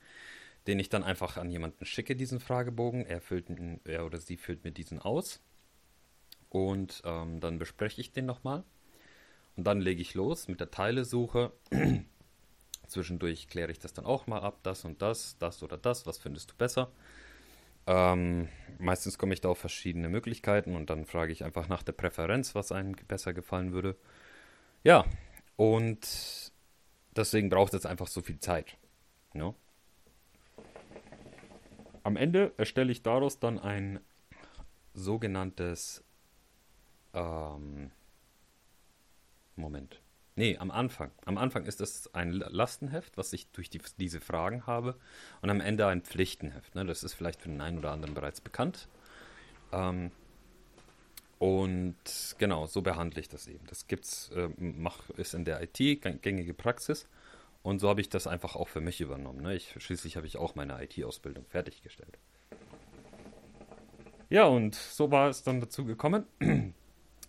den 0.67 0.79
ich 0.79 0.89
dann 0.89 1.05
einfach 1.05 1.37
an 1.37 1.51
jemanden 1.51 1.85
schicke, 1.85 2.17
diesen 2.17 2.41
Fragebogen. 2.41 3.05
Er, 3.07 3.21
füllt, 3.21 3.47
er 3.85 4.07
oder 4.07 4.19
sie 4.19 4.37
füllt 4.39 4.65
mir 4.65 4.73
diesen 4.73 5.01
aus. 5.01 5.41
Und 6.49 7.03
ähm, 7.05 7.41
dann 7.41 7.59
bespreche 7.59 8.01
ich 8.01 8.13
den 8.13 8.25
nochmal. 8.27 8.65
Und 9.57 9.65
dann 9.67 9.81
lege 9.81 10.01
ich 10.01 10.15
los 10.15 10.49
mit 10.49 10.61
der 10.61 10.71
Teilesuche. 10.71 11.53
Zwischendurch 12.87 13.49
kläre 13.49 13.71
ich 13.71 13.79
das 13.79 13.93
dann 13.93 14.07
auch 14.07 14.27
mal 14.27 14.41
ab, 14.41 14.59
das 14.63 14.85
und 14.85 15.03
das, 15.03 15.37
das 15.39 15.63
oder 15.63 15.77
das, 15.77 16.07
was 16.07 16.19
findest 16.19 16.53
du 16.53 16.55
besser? 16.57 16.91
Ähm, 17.87 18.49
meistens 18.79 19.19
komme 19.19 19.35
ich 19.35 19.41
da 19.41 19.49
auf 19.49 19.59
verschiedene 19.59 20.09
Möglichkeiten 20.09 20.75
und 20.75 20.91
dann 20.91 21.05
frage 21.05 21.33
ich 21.33 21.45
einfach 21.45 21.69
nach 21.69 21.83
der 21.83 21.93
Präferenz, 21.93 22.55
was 22.55 22.73
einem 22.73 22.97
besser 23.09 23.33
gefallen 23.33 23.73
würde. 23.73 23.97
Ja, 24.83 25.05
und 25.57 26.53
deswegen 27.15 27.49
braucht 27.49 27.75
es 27.75 27.87
einfach 27.87 28.09
so 28.09 28.23
viel 28.23 28.41
Zeit. 28.41 28.77
Ne? 29.35 29.55
Am 32.03 32.17
Ende 32.17 32.53
erstelle 32.57 32.93
ich 32.93 33.03
daraus 33.03 33.39
dann 33.39 33.59
ein 33.59 34.01
sogenanntes 34.95 36.05
ähm, 37.15 37.91
Moment. 39.57 40.01
Nee, 40.39 40.59
am 40.59 40.71
Anfang. 40.71 41.11
Am 41.25 41.39
Anfang 41.39 41.65
ist 41.65 41.81
es 41.81 42.15
ein 42.15 42.31
Lastenheft, 42.33 43.17
was 43.17 43.33
ich 43.33 43.47
durch 43.53 43.71
die, 43.71 43.81
diese 43.99 44.21
Fragen 44.21 44.67
habe. 44.67 44.95
Und 45.41 45.49
am 45.49 45.63
Ende 45.63 45.87
ein 45.87 46.03
Pflichtenheft. 46.03 46.75
Ne? 46.75 46.85
Das 46.85 47.03
ist 47.03 47.15
vielleicht 47.15 47.41
für 47.41 47.49
den 47.49 47.63
einen 47.63 47.79
oder 47.79 47.91
anderen 47.91 48.15
bereits 48.15 48.43
bekannt. 48.43 48.87
Ähm, 49.73 50.11
und 51.39 51.97
genau, 52.39 52.67
so 52.67 52.83
behandle 52.83 53.19
ich 53.21 53.31
das 53.31 53.49
eben. 53.49 53.67
Das 53.67 53.87
gibt's, 53.87 54.31
äh, 54.35 54.51
mach, 54.59 55.09
ist 55.11 55.33
in 55.33 55.47
der 55.47 55.63
IT 55.63 56.03
gängige 56.23 56.53
Praxis. 56.53 57.09
Und 57.63 57.79
so 57.79 57.89
habe 57.89 58.03
ich 58.03 58.11
das 58.11 58.27
einfach 58.27 58.57
auch 58.57 58.69
für 58.69 58.83
mich 58.83 59.01
übernommen. 59.01 59.41
Ne? 59.41 59.55
Ich, 59.55 59.75
schließlich 59.79 60.19
habe 60.19 60.27
ich 60.27 60.37
auch 60.37 60.55
meine 60.55 60.83
IT-Ausbildung 60.85 61.47
fertiggestellt. 61.47 62.19
Ja, 64.29 64.45
und 64.45 64.75
so 64.75 65.11
war 65.11 65.31
es 65.31 65.43
dann 65.45 65.61
dazu 65.61 65.87
gekommen, 65.87 66.27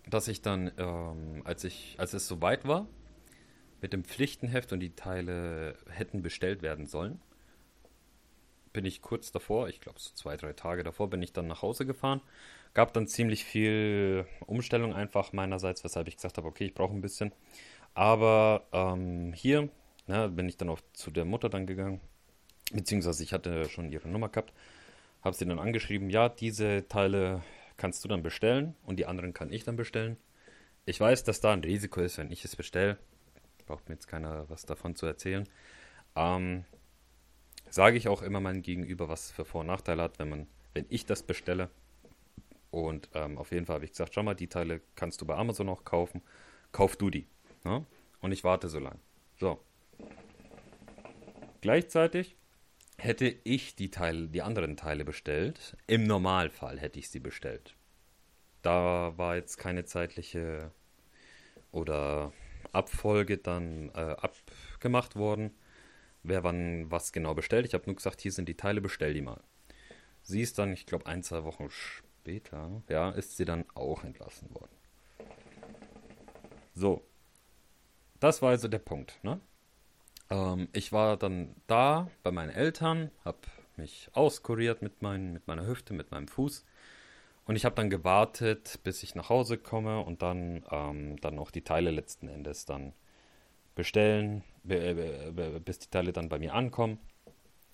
dass 0.10 0.28
ich 0.28 0.42
dann, 0.42 0.72
ähm, 0.78 1.42
als 1.44 1.64
ich, 1.64 1.96
als 1.98 2.14
es 2.14 2.28
soweit 2.28 2.68
war, 2.68 2.88
mit 3.82 3.94
dem 3.94 4.04
Pflichtenheft 4.04 4.74
und 4.74 4.80
die 4.80 4.96
Teile 4.96 5.76
hätten 5.90 6.22
bestellt 6.22 6.62
werden 6.62 6.88
sollen, 6.88 7.20
bin 8.74 8.86
ich 8.86 9.02
kurz 9.02 9.32
davor, 9.32 9.70
ich 9.70 9.82
glaube 9.82 10.00
so 10.00 10.14
zwei, 10.14 10.38
drei 10.38 10.54
Tage 10.54 10.84
davor, 10.84 11.10
bin 11.10 11.22
ich 11.22 11.34
dann 11.34 11.48
nach 11.48 11.62
Hause 11.62 11.86
gefahren. 11.86 12.22
Gab 12.74 12.94
dann 12.94 13.08
ziemlich 13.08 13.44
viel 13.44 14.26
Umstellung 14.46 14.94
einfach 14.94 15.34
meinerseits, 15.34 15.84
weshalb 15.84 16.08
ich 16.08 16.16
gesagt 16.18 16.38
habe, 16.38 16.48
okay, 16.48 16.66
ich 16.66 16.74
brauche 16.76 16.94
ein 16.94 17.02
bisschen. 17.02 17.32
Aber 17.96 18.68
ähm, 18.72 19.34
hier 19.34 19.70
ne, 20.06 20.30
bin 20.30 20.48
ich 20.48 20.58
dann 20.58 20.70
auch 20.70 20.80
zu 20.94 21.10
der 21.10 21.26
Mutter 21.26 21.50
dann 21.50 21.66
gegangen, 21.66 22.02
beziehungsweise 22.72 23.24
ich 23.24 23.34
hatte 23.34 23.66
schon 23.70 23.92
ihre 23.92 24.08
Nummer 24.08 24.30
gehabt, 24.30 24.54
habe 25.24 25.36
sie 25.36 25.46
dann 25.46 25.60
angeschrieben, 25.60 26.10
ja, 26.10 26.30
diese 26.30 26.88
Teile 26.88 27.42
kannst 27.78 28.04
du 28.04 28.08
dann 28.08 28.24
bestellen 28.24 28.76
und 28.84 28.98
die 28.98 29.06
anderen 29.06 29.34
kann 29.34 29.52
ich 29.52 29.64
dann 29.64 29.76
bestellen. 29.76 30.18
Ich 30.86 31.00
weiß, 31.00 31.24
dass 31.24 31.42
da 31.42 31.54
ein 31.54 31.64
Risiko 31.64 32.02
ist, 32.02 32.18
wenn 32.18 32.32
ich 32.32 32.44
es 32.46 32.56
bestelle 32.56 32.98
braucht 33.68 33.88
mir 33.88 33.96
jetzt 33.96 34.08
keiner 34.08 34.50
was 34.50 34.66
davon 34.66 34.96
zu 34.96 35.06
erzählen. 35.06 35.48
Ähm, 36.16 36.66
sage 37.70 37.98
ich 37.98 38.08
auch 38.08 38.24
immer 38.24 38.40
meinem 38.40 38.64
Gegenüber, 38.64 39.08
was 39.08 39.30
für 39.30 39.46
Vor- 39.46 39.62
und 39.62 39.68
Nachteile 39.68 40.02
hat, 40.02 40.18
wenn 40.18 40.30
man, 40.30 40.48
wenn 40.74 40.86
ich 40.90 41.06
das 41.06 41.22
bestelle. 41.22 41.70
Und 42.72 43.10
ähm, 43.14 43.38
auf 43.38 43.52
jeden 43.52 43.66
Fall 43.66 43.76
habe 43.76 43.86
ich 43.86 43.92
gesagt, 43.92 44.14
schau 44.16 44.24
mal, 44.24 44.34
die 44.34 44.48
Teile 44.48 44.82
kannst 44.96 45.22
du 45.22 45.26
bei 45.26 45.36
Amazon 45.36 45.70
auch 45.70 45.84
kaufen. 45.84 46.22
Kauf 46.72 46.96
du 46.96 47.10
die. 47.10 47.28
Ne? 47.64 47.86
Und 48.22 48.32
ich 48.32 48.44
warte 48.44 48.68
so 48.68 48.80
lange. 48.80 49.00
So. 49.38 49.60
Gleichzeitig 51.62 52.36
hätte 52.98 53.36
ich 53.44 53.76
die 53.76 53.92
Teile, 53.92 54.28
die 54.28 54.42
anderen 54.42 54.76
Teile 54.76 55.06
bestellt. 55.06 55.78
Im 55.88 56.04
Normalfall 56.04 56.80
hätte 56.80 57.00
ich 57.00 57.10
sie 57.10 57.20
bestellt. 57.20 57.76
Da 58.62 59.18
war 59.18 59.36
jetzt 59.36 59.58
keine 59.58 59.86
zeitliche 59.86 60.72
oder 61.72 62.34
Abfolge 62.72 63.38
dann 63.38 63.90
äh, 63.90 64.16
abgemacht 64.20 65.16
worden, 65.16 65.52
wer 66.24 66.44
wann 66.44 66.90
was 66.92 67.12
genau 67.12 67.34
bestellt. 67.34 67.66
Ich 67.66 67.74
habe 67.74 67.86
nur 67.86 67.96
gesagt, 67.96 68.22
hier 68.22 68.32
sind 68.32 68.50
die 68.50 68.58
Teile, 68.58 68.82
bestell 68.82 69.14
die 69.14 69.22
mal. 69.22 69.42
Sie 70.24 70.42
ist 70.42 70.58
dann, 70.58 70.74
ich 70.74 70.86
glaube, 70.86 71.06
ein, 71.06 71.24
zwei 71.24 71.44
Wochen 71.44 71.70
später, 71.70 72.82
ja, 72.90 73.12
ist 73.12 73.38
sie 73.38 73.46
dann 73.46 73.66
auch 73.76 74.04
entlassen 74.04 74.54
worden. 74.54 74.76
So. 76.74 77.04
Das 78.20 78.42
war 78.42 78.50
also 78.50 78.68
der 78.68 78.80
Punkt, 78.80 79.24
ne? 79.24 79.40
Ähm, 80.30 80.68
ich 80.74 80.92
war 80.92 81.18
dann 81.18 81.56
da 81.68 82.10
bei 82.24 82.32
meinen 82.32 82.50
Eltern, 82.50 83.12
habe 83.24 83.40
mich 83.76 84.10
auskuriert 84.14 84.82
mit, 84.82 85.02
mein, 85.02 85.34
mit 85.34 85.48
meiner 85.48 85.68
Hüfte, 85.68 85.94
mit 85.94 86.12
meinem 86.12 86.28
Fuß 86.28 86.66
und 87.48 87.56
ich 87.56 87.64
habe 87.64 87.76
dann 87.76 87.90
gewartet, 87.90 88.80
bis 88.84 89.04
ich 89.04 89.16
nach 89.16 89.30
Hause 89.30 89.58
komme 89.58 90.02
und 90.02 90.22
dann, 90.22 90.66
ähm, 90.70 91.20
dann 91.22 91.40
auch 91.40 91.50
die 91.50 91.64
Teile 91.64 91.92
letzten 91.92 92.28
Endes 92.28 92.66
dann 92.66 92.94
bestellen, 93.74 94.44
bis 94.64 95.80
die 95.80 95.90
Teile 95.90 96.12
dann 96.12 96.28
bei 96.28 96.40
mir 96.40 96.54
ankommen, 96.54 97.00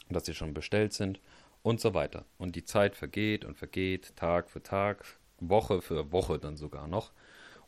dass 0.10 0.26
sie 0.26 0.36
schon 0.36 0.54
bestellt 0.54 0.94
sind 0.94 1.20
und 1.64 1.82
so 1.82 1.96
weiter. 1.96 2.26
Und 2.38 2.56
die 2.56 2.66
Zeit 2.66 2.96
vergeht 2.96 3.46
und 3.46 3.58
vergeht, 3.58 4.16
Tag 4.16 4.52
für 4.52 4.62
Tag, 4.62 5.06
Woche 5.40 5.82
für 5.82 6.12
Woche 6.12 6.38
dann 6.38 6.56
sogar 6.56 6.88
noch. 6.88 7.12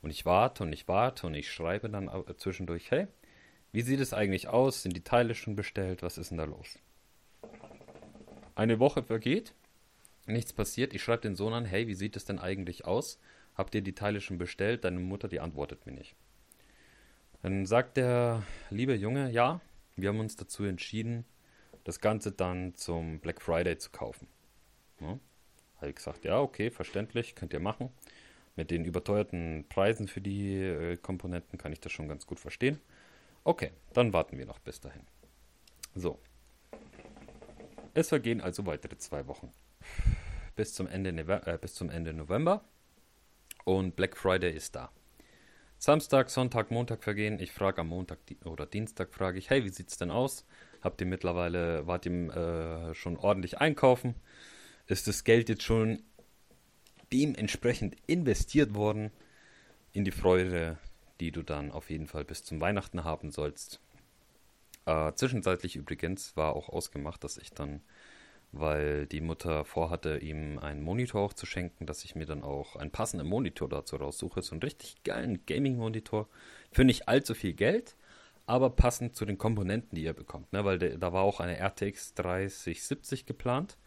Und 0.04 0.12
ich 0.12 0.26
warte 0.26 0.64
und 0.64 0.74
ich 0.74 0.88
warte 0.88 1.26
und 1.26 1.34
ich 1.34 1.52
schreibe 1.52 1.90
dann 1.90 2.12
zwischendurch, 2.38 2.92
hey, 2.92 3.08
wie 3.76 3.82
sieht 3.82 4.00
es 4.00 4.14
eigentlich 4.14 4.48
aus? 4.48 4.82
Sind 4.82 4.96
die 4.96 5.04
Teile 5.04 5.36
schon 5.36 5.56
bestellt? 5.56 6.02
Was 6.02 6.18
ist 6.18 6.32
denn 6.32 6.38
da 6.38 6.46
los? 6.46 6.80
Eine 8.56 8.80
Woche 8.80 9.04
vergeht 9.04 9.54
Nichts 10.28 10.54
passiert. 10.54 10.94
Ich 10.94 11.04
schreibe 11.04 11.22
den 11.22 11.36
Sohn 11.36 11.54
an, 11.54 11.66
hey, 11.66 11.88
wie 11.88 11.94
sieht 11.94 12.16
es 12.16 12.26
denn 12.26 12.40
eigentlich 12.40 12.86
aus? 12.86 13.20
Habt 13.54 13.76
ihr 13.76 13.82
die 13.82 13.94
Teile 13.94 14.22
schon 14.22 14.38
bestellt? 14.38 14.84
Deine 14.84 15.00
Mutter, 15.00 15.28
die 15.28 15.40
antwortet 15.40 15.86
mir 15.86 15.92
nicht. 15.92 16.16
Dann 17.44 17.66
sagt 17.66 17.98
der 17.98 18.44
liebe 18.72 18.96
Junge, 18.96 19.30
ja, 19.30 19.62
wir 19.96 20.10
haben 20.10 20.20
uns 20.20 20.36
dazu 20.36 20.64
entschieden, 20.64 21.26
das 21.84 22.00
Ganze 22.00 22.32
dann 22.32 22.74
zum 22.74 23.20
Black 23.20 23.40
Friday 23.40 23.78
zu 23.78 23.92
kaufen. 23.92 24.28
Ja, 25.00 25.20
habe 25.78 25.90
ich 25.90 25.96
gesagt, 25.96 26.26
ja, 26.26 26.40
okay, 26.40 26.72
verständlich, 26.72 27.36
könnt 27.36 27.54
ihr 27.54 27.60
machen. 27.60 27.90
Mit 28.56 28.72
den 28.72 28.84
überteuerten 28.84 29.66
Preisen 29.70 30.08
für 30.08 30.22
die 30.22 30.56
äh, 30.56 30.98
Komponenten 30.98 31.60
kann 31.60 31.72
ich 31.72 31.82
das 31.82 31.92
schon 31.92 32.08
ganz 32.08 32.26
gut 32.26 32.40
verstehen. 32.40 32.80
Okay, 33.46 33.72
dann 33.94 34.12
warten 34.12 34.38
wir 34.38 34.46
noch 34.46 34.60
bis 34.60 34.82
dahin. 34.82 35.04
So. 35.94 36.20
Es 37.94 38.10
vergehen 38.10 38.42
also 38.42 38.66
weitere 38.66 38.98
zwei 38.98 39.26
Wochen 39.28 39.54
bis 40.56 40.74
zum 40.74 40.88
Ende, 40.88 41.12
äh, 41.12 41.58
bis 41.60 41.76
zum 41.76 41.90
Ende 41.90 42.14
November. 42.14 42.66
Und 43.64 43.96
Black 43.96 44.18
Friday 44.18 44.52
ist 44.52 44.76
da. 44.76 44.92
Samstag, 45.78 46.30
Sonntag, 46.30 46.72
Montag 46.72 47.04
vergehen. 47.04 47.40
Ich 47.40 47.52
frage 47.52 47.82
am 47.82 47.90
Montag 47.90 48.20
oder 48.46 48.66
Dienstag, 48.66 49.14
frage 49.14 49.38
ich, 49.38 49.50
hey, 49.50 49.64
wie 49.64 49.70
sieht's 49.70 49.98
denn 49.98 50.10
aus? 50.10 50.46
Habt 50.82 51.02
ihr 51.02 51.08
mittlerweile, 51.08 51.86
wart 51.86 52.06
ihr 52.06 52.12
äh, 52.92 52.94
schon 52.96 53.18
ordentlich 53.18 53.60
einkaufen? 53.60 54.16
Ist 54.88 55.08
das 55.08 55.24
Geld 55.24 55.50
jetzt 55.50 55.64
schon 55.64 56.02
dementsprechend 57.12 57.96
investiert 58.08 58.74
worden 58.74 59.12
in 59.92 60.04
die 60.04 60.12
Freude, 60.12 60.78
die 61.20 61.32
du 61.32 61.44
dann 61.44 61.72
auf 61.72 61.90
jeden 61.90 62.08
Fall 62.08 62.26
bis 62.26 62.44
zum 62.44 62.62
Weihnachten 62.62 63.04
haben 63.04 63.32
sollst? 63.32 63.80
Äh, 64.86 65.14
zwischenzeitlich 65.14 65.76
übrigens 65.76 66.36
war 66.38 66.56
auch 66.56 66.70
ausgemacht, 66.70 67.24
dass 67.24 67.38
ich 67.38 67.52
dann 67.52 67.82
weil 68.58 69.06
die 69.06 69.22
Mutter 69.22 69.66
vorhatte, 69.66 70.18
ihm 70.18 70.60
einen 70.60 70.82
Monitor 70.82 71.22
auch 71.22 71.34
zu 71.34 71.46
schenken, 71.46 71.86
dass 71.86 72.06
ich 72.06 72.16
mir 72.16 72.26
dann 72.26 72.44
auch 72.44 72.76
einen 72.76 72.92
passenden 72.92 73.28
Monitor 73.28 73.68
dazu 73.68 73.98
raussuche. 73.98 74.42
So 74.42 74.54
einen 74.54 74.62
richtig 74.62 75.04
geilen 75.04 75.46
Gaming-Monitor 75.46 76.28
für 76.72 76.86
nicht 76.86 77.08
allzu 77.08 77.34
viel 77.34 77.54
Geld, 77.54 77.96
aber 78.46 78.70
passend 78.70 79.16
zu 79.16 79.26
den 79.26 79.38
Komponenten, 79.38 79.96
die 79.96 80.04
ihr 80.04 80.14
bekommt. 80.14 80.54
Ne? 80.54 80.64
Weil 80.64 80.80
de, 80.80 80.98
da 80.98 81.12
war 81.12 81.24
auch 81.24 81.40
eine 81.40 81.60
RTX 81.60 82.14
3070 82.14 83.26
geplant. 83.26 83.78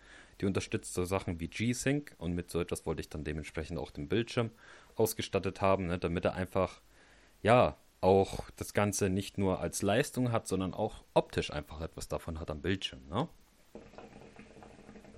Die 0.40 0.46
unterstützt 0.46 0.94
so 0.94 1.04
Sachen 1.04 1.40
wie 1.40 1.48
G-Sync 1.48 2.14
und 2.18 2.34
mit 2.34 2.50
so 2.50 2.60
etwas 2.60 2.86
wollte 2.86 3.00
ich 3.00 3.08
dann 3.08 3.24
dementsprechend 3.24 3.78
auch 3.78 3.90
den 3.90 4.08
Bildschirm 4.08 4.50
ausgestattet 4.94 5.60
haben, 5.60 5.86
ne? 5.86 5.98
damit 5.98 6.24
er 6.26 6.34
einfach, 6.34 6.80
ja, 7.42 7.76
auch 8.00 8.50
das 8.56 8.74
Ganze 8.74 9.10
nicht 9.10 9.38
nur 9.38 9.60
als 9.60 9.82
Leistung 9.82 10.30
hat, 10.30 10.46
sondern 10.46 10.74
auch 10.74 11.04
optisch 11.14 11.52
einfach 11.52 11.80
etwas 11.80 12.08
davon 12.08 12.38
hat 12.38 12.50
am 12.50 12.60
Bildschirm. 12.60 13.00
Ne? 13.08 13.28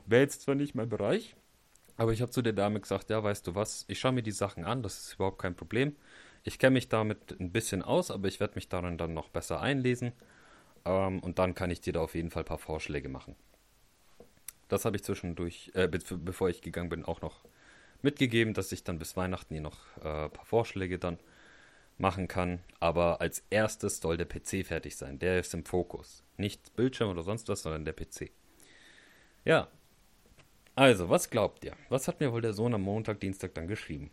Wäre 0.06 0.22
jetzt 0.22 0.42
zwar 0.42 0.54
nicht 0.54 0.74
mein 0.74 0.88
Bereich, 0.88 1.36
aber 1.96 2.12
ich 2.12 2.22
habe 2.22 2.32
zu 2.32 2.42
der 2.42 2.54
Dame 2.54 2.80
gesagt, 2.80 3.10
ja, 3.10 3.22
weißt 3.22 3.46
du 3.46 3.54
was, 3.54 3.84
ich 3.88 4.00
schaue 4.00 4.12
mir 4.12 4.22
die 4.22 4.32
Sachen 4.32 4.64
an, 4.64 4.82
das 4.82 4.98
ist 4.98 5.14
überhaupt 5.14 5.38
kein 5.38 5.54
Problem. 5.54 5.94
Ich 6.42 6.58
kenne 6.58 6.74
mich 6.74 6.88
damit 6.88 7.38
ein 7.38 7.52
bisschen 7.52 7.82
aus, 7.82 8.10
aber 8.10 8.26
ich 8.28 8.40
werde 8.40 8.54
mich 8.54 8.68
darin 8.68 8.96
dann 8.96 9.12
noch 9.12 9.28
besser 9.28 9.60
einlesen. 9.60 10.12
Ähm, 10.86 11.20
und 11.20 11.38
dann 11.38 11.54
kann 11.54 11.70
ich 11.70 11.82
dir 11.82 11.92
da 11.92 12.00
auf 12.00 12.14
jeden 12.14 12.30
Fall 12.30 12.42
ein 12.42 12.46
paar 12.46 12.58
Vorschläge 12.58 13.10
machen. 13.10 13.36
Das 14.68 14.84
habe 14.86 14.96
ich 14.96 15.04
zwischendurch, 15.04 15.70
äh, 15.74 15.88
be 15.88 15.98
bevor 16.16 16.48
ich 16.48 16.62
gegangen 16.62 16.88
bin, 16.88 17.04
auch 17.04 17.20
noch 17.20 17.44
mitgegeben, 18.02 18.54
dass 18.54 18.72
ich 18.72 18.84
dann 18.84 18.98
bis 18.98 19.16
Weihnachten 19.16 19.52
hier 19.52 19.62
noch 19.62 19.78
äh, 20.02 20.24
ein 20.24 20.30
paar 20.30 20.46
Vorschläge 20.46 20.98
dann 20.98 21.18
machen 22.00 22.28
kann. 22.28 22.60
Aber 22.80 23.20
als 23.20 23.44
erstes 23.50 23.98
soll 23.98 24.16
der 24.16 24.26
PC 24.26 24.66
fertig 24.66 24.96
sein. 24.96 25.18
Der 25.18 25.38
ist 25.40 25.54
im 25.54 25.64
Fokus. 25.64 26.24
Nicht 26.36 26.74
Bildschirm 26.74 27.10
oder 27.10 27.22
sonst 27.22 27.48
was, 27.48 27.62
sondern 27.62 27.84
der 27.84 27.92
PC. 27.92 28.30
Ja, 29.44 29.68
also, 30.80 31.10
was 31.10 31.28
glaubt 31.28 31.62
ihr? 31.64 31.76
Was 31.90 32.08
hat 32.08 32.20
mir 32.20 32.32
wohl 32.32 32.40
der 32.40 32.54
Sohn 32.54 32.72
am 32.72 32.80
Montag, 32.80 33.20
Dienstag 33.20 33.52
dann 33.54 33.68
geschrieben? 33.68 34.10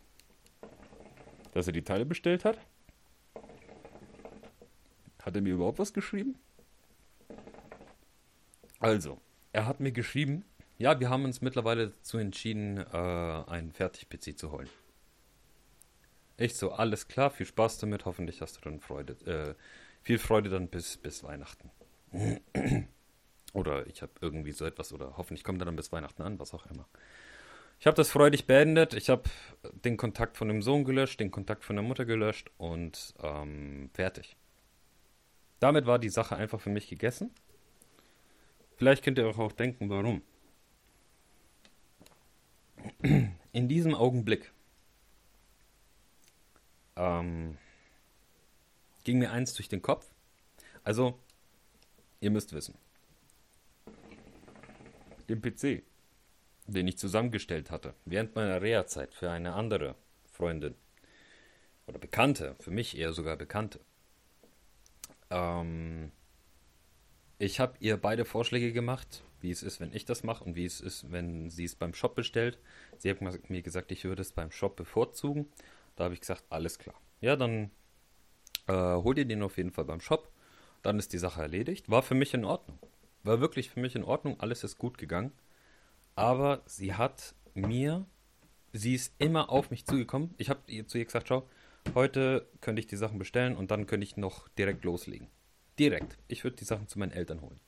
Dass 1.54 1.68
er 1.68 1.72
die 1.72 1.84
Teile 1.84 2.06
bestellt 2.06 2.44
hat? 2.44 2.60
Hat 5.22 5.34
er 5.34 5.42
mir 5.42 5.54
überhaupt 5.54 5.80
was 5.80 5.94
geschrieben? 5.94 6.36
Also, 8.80 9.22
er 9.54 9.66
hat 9.66 9.80
mir 9.80 9.94
geschrieben, 9.94 10.44
ja, 10.78 11.00
wir 11.00 11.10
haben 11.10 11.24
uns 11.24 11.42
mittlerweile 11.42 11.90
dazu 11.90 12.18
entschieden, 12.18 12.78
äh, 12.78 12.98
einen 13.48 13.72
Fertig-PC 13.72 14.38
zu 14.38 14.52
holen. 14.52 14.70
Ich 16.38 16.56
so, 16.56 16.72
alles 16.72 17.08
klar, 17.08 17.32
viel 17.32 17.48
Spaß 17.48 17.80
damit, 17.80 18.06
hoffentlich 18.06 18.42
hast 18.42 18.58
du 18.58 18.62
dann 18.62 18.80
Freude, 18.80 19.14
äh, 19.26 19.56
viel 20.04 20.20
Freude 20.20 20.50
dann 20.50 20.68
bis, 20.68 20.98
bis 20.98 21.24
Weihnachten. 21.24 21.72
Oder 23.54 23.88
ich 23.88 24.04
habe 24.04 24.12
irgendwie 24.22 24.52
so 24.52 24.66
etwas, 24.66 24.94
oder 24.94 25.18
hoffentlich 25.18 25.44
kommt 25.44 25.62
er 25.62 25.66
dann 25.66 25.76
bis 25.76 25.92
Weihnachten 25.92 26.22
an, 26.22 26.38
was 26.38 26.54
auch 26.54 26.68
immer. 26.68 26.88
Ich 27.80 27.88
habe 27.88 27.96
das 27.96 28.10
freudig 28.10 28.46
beendet. 28.46 28.94
Ich 28.94 29.10
habe 29.10 29.24
den 29.86 29.98
Kontakt 29.98 30.38
von 30.38 30.48
dem 30.48 30.62
Sohn 30.62 30.84
gelöscht, 30.84 31.20
den 31.20 31.32
Kontakt 31.32 31.64
von 31.64 31.76
der 31.76 31.84
Mutter 31.84 32.06
gelöscht 32.06 32.52
und 32.58 33.16
ähm, 33.24 33.90
fertig. 33.94 34.36
Damit 35.60 35.86
war 35.86 35.98
die 35.98 36.10
Sache 36.10 36.36
einfach 36.36 36.60
für 36.60 36.70
mich 36.70 36.88
gegessen. 36.88 37.32
Vielleicht 38.76 39.04
könnt 39.04 39.18
ihr 39.18 39.26
euch 39.26 39.40
auch 39.40 39.54
denken, 39.54 39.90
warum. 39.90 40.22
In 43.54 43.68
diesem 43.68 43.96
Augenblick 43.96 44.52
ähm, 46.98 47.58
ging 49.04 49.20
mir 49.20 49.32
eins 49.32 49.54
durch 49.54 49.70
den 49.70 49.82
Kopf. 49.82 50.06
Also, 50.84 51.20
ihr 52.20 52.32
müsst 52.32 52.54
wissen, 52.54 52.76
den 55.30 55.42
PC, 55.42 55.84
den 56.66 56.88
ich 56.88 56.98
zusammengestellt 56.98 57.72
hatte, 57.72 57.94
während 58.06 58.36
meiner 58.36 58.62
Reha-Zeit 58.62 59.14
für 59.14 59.30
eine 59.30 59.54
andere 59.54 59.96
Freundin 60.32 60.76
oder 61.88 62.00
Bekannte, 62.00 62.56
für 62.60 62.72
mich 62.72 62.98
eher 62.98 63.14
sogar 63.14 63.38
Bekannte. 63.38 63.80
Ähm, 65.30 66.12
ich 67.40 67.60
habe 67.60 67.76
ihr 67.80 67.98
beide 67.98 68.26
Vorschläge 68.26 68.74
gemacht, 68.74 69.24
wie 69.42 69.52
es 69.52 69.64
ist, 69.64 69.80
wenn 69.80 69.94
ich 69.94 70.06
das 70.06 70.24
mache 70.24 70.44
und 70.44 70.56
wie 70.56 70.66
es 70.66 70.82
ist, 70.82 71.12
wenn 71.12 71.50
sie 71.50 71.66
es 71.66 71.76
beim 71.76 71.94
Shop 71.94 72.16
bestellt. 72.16 72.58
Sie 72.98 73.10
hat 73.10 73.22
mir 73.22 73.62
gesagt, 73.62 73.92
ich 73.92 74.04
würde 74.06 74.22
es 74.22 74.32
beim 74.32 74.52
Shop 74.52 74.76
bevorzugen. 74.76 75.48
Da 75.98 76.06
habe 76.06 76.14
ich 76.14 76.22
gesagt, 76.22 76.46
alles 76.50 76.80
klar. 76.80 76.96
Ja, 77.20 77.36
dann 77.36 77.72
äh, 78.68 78.74
hol 78.74 79.18
ihr 79.18 79.26
den 79.26 79.44
auf 79.44 79.58
jeden 79.58 79.72
Fall 79.72 79.86
beim 79.86 80.00
Shop. 80.00 80.32
Dann 80.84 81.00
ist 81.00 81.12
die 81.12 81.18
Sache 81.18 81.42
erledigt. 81.42 81.90
War 81.90 82.04
für 82.04 82.16
mich 82.16 82.34
in 82.34 82.46
Ordnung. 82.46 82.80
War 83.24 83.42
wirklich 83.42 83.70
für 83.70 83.82
mich 83.82 83.96
in 83.96 84.06
Ordnung, 84.06 84.40
alles 84.40 84.64
ist 84.64 84.78
gut 84.78 84.98
gegangen. 84.98 85.34
Aber 86.16 86.62
sie 86.66 86.94
hat 86.94 87.36
mir, 87.54 88.06
sie 88.72 88.96
ist 88.96 89.14
immer 89.20 89.50
auf 89.50 89.70
mich 89.70 89.86
zugekommen. 89.86 90.34
Ich 90.38 90.50
habe 90.50 90.62
zu 90.86 90.98
ihr 90.98 91.06
gesagt, 91.06 91.28
schau, 91.28 91.48
heute 91.94 92.48
könnte 92.62 92.80
ich 92.80 92.88
die 92.88 92.96
Sachen 92.96 93.20
bestellen 93.20 93.58
und 93.58 93.72
dann 93.72 93.86
könnte 93.86 94.06
ich 94.06 94.18
noch 94.18 94.48
direkt 94.50 94.86
loslegen. 94.86 95.28
Direkt. 95.78 96.18
Ich 96.28 96.44
würde 96.44 96.56
die 96.56 96.64
Sachen 96.64 96.88
zu 96.88 97.00
meinen 97.00 97.12
Eltern 97.12 97.42
holen. 97.42 97.60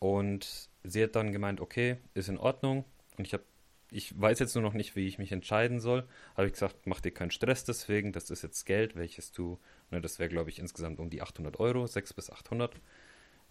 Und 0.00 0.68
sie 0.84 1.02
hat 1.02 1.16
dann 1.16 1.32
gemeint, 1.32 1.60
okay, 1.60 1.98
ist 2.14 2.28
in 2.28 2.38
Ordnung. 2.38 2.84
Und 3.16 3.26
ich 3.26 3.32
habe, 3.32 3.44
ich 3.90 4.18
weiß 4.20 4.38
jetzt 4.38 4.54
nur 4.54 4.62
noch 4.62 4.74
nicht, 4.74 4.96
wie 4.96 5.06
ich 5.06 5.18
mich 5.18 5.32
entscheiden 5.32 5.80
soll. 5.80 6.06
Habe 6.36 6.46
ich 6.46 6.52
gesagt, 6.52 6.86
mach 6.86 7.00
dir 7.00 7.12
keinen 7.12 7.30
Stress 7.30 7.64
deswegen. 7.64 8.12
Das 8.12 8.30
ist 8.30 8.42
jetzt 8.42 8.64
Geld, 8.66 8.96
welches 8.96 9.32
du, 9.32 9.58
ne, 9.90 10.00
das 10.00 10.18
wäre 10.18 10.28
glaube 10.28 10.50
ich 10.50 10.58
insgesamt 10.58 11.00
um 11.00 11.10
die 11.10 11.22
800 11.22 11.58
Euro, 11.58 11.86
6 11.86 12.12
bis 12.12 12.30
800 12.30 12.80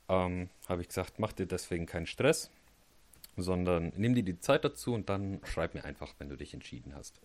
ähm, 0.09 0.49
habe 0.67 0.81
ich 0.81 0.87
gesagt, 0.87 1.19
mach 1.19 1.33
dir 1.33 1.45
deswegen 1.45 1.85
keinen 1.85 2.07
Stress, 2.07 2.49
sondern 3.35 3.91
nimm 3.95 4.15
dir 4.15 4.23
die 4.23 4.39
Zeit 4.39 4.63
dazu 4.63 4.93
und 4.93 5.09
dann 5.09 5.41
schreib 5.43 5.73
mir 5.73 5.85
einfach, 5.85 6.13
wenn 6.19 6.29
du 6.29 6.35
dich 6.35 6.53
entschieden 6.53 6.95
hast. 6.95 7.19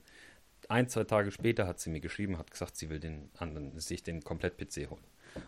Ein, 0.68 0.88
zwei 0.88 1.04
Tage 1.04 1.32
später 1.32 1.66
hat 1.66 1.80
sie 1.80 1.90
mir 1.90 2.00
geschrieben, 2.00 2.38
hat 2.38 2.50
gesagt, 2.50 2.76
sie 2.76 2.88
will 2.90 3.00
den 3.00 3.30
anderen, 3.36 3.78
sich 3.78 4.02
den 4.02 4.22
Komplett-PC 4.22 4.90
holen. 4.90 5.04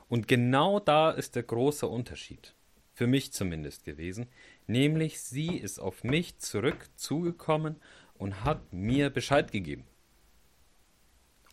Und 0.09 0.29
genau 0.29 0.81
da 0.81 1.11
ist 1.11 1.37
der 1.37 1.43
große 1.43 1.87
Unterschied. 1.87 2.55
Für 2.95 3.07
mich 3.07 3.33
zumindest 3.33 3.85
gewesen. 3.85 4.29
Nämlich 4.67 5.21
sie 5.21 5.57
ist 5.57 5.79
auf 5.79 6.05
mich 6.05 6.39
zurück 6.39 6.89
zugekommen 6.97 7.77
und 8.15 8.45
hat 8.45 8.73
mir 8.73 9.11
Bescheid 9.11 9.53
gegeben. 9.53 9.85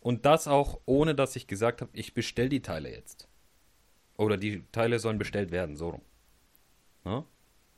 Und 0.00 0.24
das 0.26 0.48
auch 0.48 0.80
ohne, 0.86 1.14
dass 1.14 1.36
ich 1.36 1.46
gesagt 1.46 1.80
habe, 1.80 1.90
ich 1.94 2.14
bestelle 2.14 2.48
die 2.48 2.62
Teile 2.62 2.90
jetzt. 2.90 3.28
Oder 4.16 4.36
die 4.36 4.64
Teile 4.72 4.98
sollen 4.98 5.18
bestellt 5.18 5.50
werden, 5.50 5.76
so 5.76 5.90
rum. 5.90 6.02
Ja? 7.04 7.24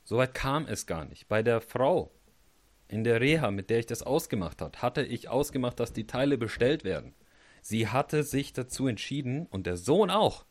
Soweit 0.03 0.33
kam 0.33 0.67
es 0.67 0.85
gar 0.85 1.05
nicht. 1.05 1.27
Bei 1.27 1.43
der 1.43 1.61
Frau 1.61 2.11
in 2.87 3.03
der 3.03 3.21
Reha, 3.21 3.51
mit 3.51 3.69
der 3.69 3.79
ich 3.79 3.85
das 3.85 4.03
ausgemacht 4.03 4.61
habe, 4.61 4.81
hatte 4.81 5.03
ich 5.03 5.29
ausgemacht, 5.29 5.79
dass 5.79 5.93
die 5.93 6.07
Teile 6.07 6.37
bestellt 6.37 6.83
werden. 6.83 7.13
Sie 7.61 7.87
hatte 7.87 8.23
sich 8.23 8.53
dazu 8.53 8.87
entschieden, 8.87 9.47
und 9.47 9.65
der 9.65 9.77
Sohn 9.77 10.11
auch, 10.11 10.45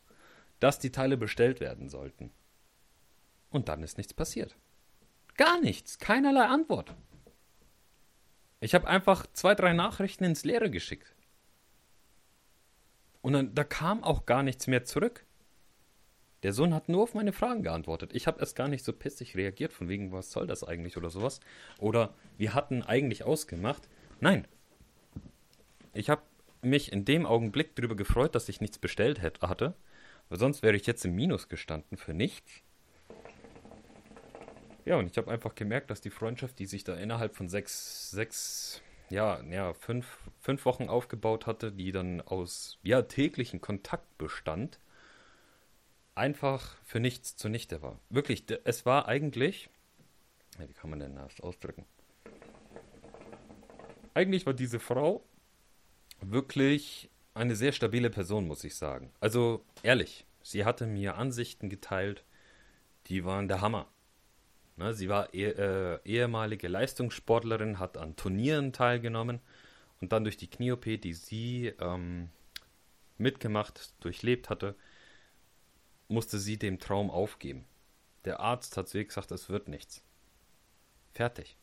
dass 0.59 0.79
die 0.79 0.91
Teile 0.91 1.15
bestellt 1.17 1.61
werden 1.61 1.87
sollten. 1.87 2.31
Und 3.49 3.69
dann 3.69 3.83
ist 3.83 3.97
nichts 3.97 4.13
passiert. 4.13 4.57
Gar 5.37 5.59
nichts, 5.61 5.99
keinerlei 5.99 6.45
Antwort. 6.45 6.93
Ich 8.61 8.73
habe 8.73 8.87
einfach 8.87 9.27
zwei, 9.33 9.53
drei 9.53 9.73
Nachrichten 9.73 10.23
ins 10.23 10.45
Leere 10.45 10.69
geschickt. 10.69 11.13
Und 13.21 13.33
dann, 13.33 13.55
da 13.55 13.63
kam 13.63 14.03
auch 14.03 14.25
gar 14.25 14.43
nichts 14.43 14.67
mehr 14.67 14.85
zurück. 14.85 15.25
Der 16.43 16.53
Sohn 16.53 16.73
hat 16.73 16.89
nur 16.89 17.01
auf 17.01 17.15
meine 17.15 17.33
Fragen 17.33 17.63
geantwortet. 17.63 18.11
Ich 18.13 18.27
habe 18.27 18.39
erst 18.39 18.55
gar 18.55 18.67
nicht 18.67 18.85
so 18.85 18.93
pissig 18.93 19.35
reagiert, 19.35 19.73
von 19.73 19.89
wegen, 19.89 20.11
was 20.11 20.31
soll 20.31 20.45
das 20.45 20.63
eigentlich 20.63 20.95
oder 20.95 21.09
sowas. 21.09 21.39
Oder 21.79 22.13
wir 22.37 22.53
hatten 22.53 22.83
eigentlich 22.83 23.23
ausgemacht. 23.23 23.89
Nein. 24.19 24.47
Ich 25.93 26.09
habe 26.09 26.21
mich 26.61 26.91
in 26.91 27.03
dem 27.03 27.25
Augenblick 27.25 27.75
darüber 27.75 27.95
gefreut, 27.95 28.35
dass 28.35 28.47
ich 28.47 28.61
nichts 28.61 28.77
bestellt 28.77 29.21
hätte, 29.21 29.49
hatte. 29.49 29.73
Weil 30.29 30.37
sonst 30.39 30.61
wäre 30.61 30.75
ich 30.75 30.85
jetzt 30.85 31.03
im 31.03 31.15
Minus 31.15 31.49
gestanden 31.49 31.97
für 31.97 32.13
nichts. 32.13 32.61
Ja, 34.85 34.97
und 34.97 35.09
ich 35.09 35.17
habe 35.17 35.31
einfach 35.31 35.55
gemerkt, 35.55 35.89
dass 35.89 35.99
die 35.99 36.11
Freundschaft, 36.11 36.59
die 36.59 36.67
sich 36.67 36.83
da 36.83 36.95
innerhalb 36.95 37.35
von 37.35 37.49
sechs, 37.49 38.11
sechs, 38.11 38.81
ja, 39.09 39.41
ja, 39.49 39.73
fünf, 39.73 40.19
fünf 40.39 40.63
Wochen 40.65 40.89
aufgebaut 40.89 41.47
hatte, 41.47 41.71
die 41.71 41.91
dann 41.91 42.21
aus 42.21 42.77
ja, 42.83 43.01
täglichen 43.01 43.61
Kontakt 43.61 44.17
bestand, 44.19 44.79
einfach 46.13 46.77
für 46.83 46.99
nichts 46.99 47.35
zunichte 47.35 47.81
war. 47.81 47.99
Wirklich, 48.09 48.45
es 48.63 48.85
war 48.85 49.07
eigentlich. 49.07 49.69
Wie 50.59 50.73
kann 50.73 50.91
man 50.91 50.99
denn 50.99 51.15
das 51.15 51.41
ausdrücken? 51.41 51.85
Eigentlich 54.13 54.45
war 54.45 54.53
diese 54.53 54.79
Frau 54.79 55.25
wirklich 56.21 57.09
eine 57.33 57.55
sehr 57.55 57.73
stabile 57.73 58.09
Person, 58.09 58.47
muss 58.47 58.63
ich 58.63 58.75
sagen. 58.75 59.11
Also 59.19 59.65
ehrlich, 59.83 60.25
sie 60.41 60.63
hatte 60.63 60.85
mir 60.85 61.15
Ansichten 61.17 61.69
geteilt, 61.69 62.23
die 63.07 63.25
waren 63.25 63.47
der 63.47 63.59
Hammer. 63.61 63.87
Ne, 64.77 64.93
sie 64.93 65.07
war 65.07 65.33
eh, 65.33 65.45
äh, 65.45 65.99
ehemalige 66.03 66.67
Leistungssportlerin, 66.67 67.79
hat 67.79 67.97
an 67.97 68.15
Turnieren 68.15 68.73
teilgenommen 68.73 69.39
und 70.01 70.11
dann 70.11 70.25
durch 70.25 70.35
die 70.35 70.49
Knie-OP, 70.49 70.83
die 70.83 71.13
sie 71.13 71.67
ähm, 71.79 72.29
mitgemacht, 73.17 73.93
durchlebt 74.03 74.49
hatte, 74.49 74.75
musste 76.09 76.39
sie 76.39 76.57
dem 76.57 76.79
Traum 76.79 77.09
aufgeben. 77.09 77.65
Der 78.25 78.41
Arzt 78.41 78.75
hat 78.75 78.89
zu 78.89 78.97
ihr 78.97 79.05
gesagt, 79.05 79.31
es 79.31 79.49
wird 79.49 79.69
nichts. 79.69 80.03
Fertig. 81.13 81.57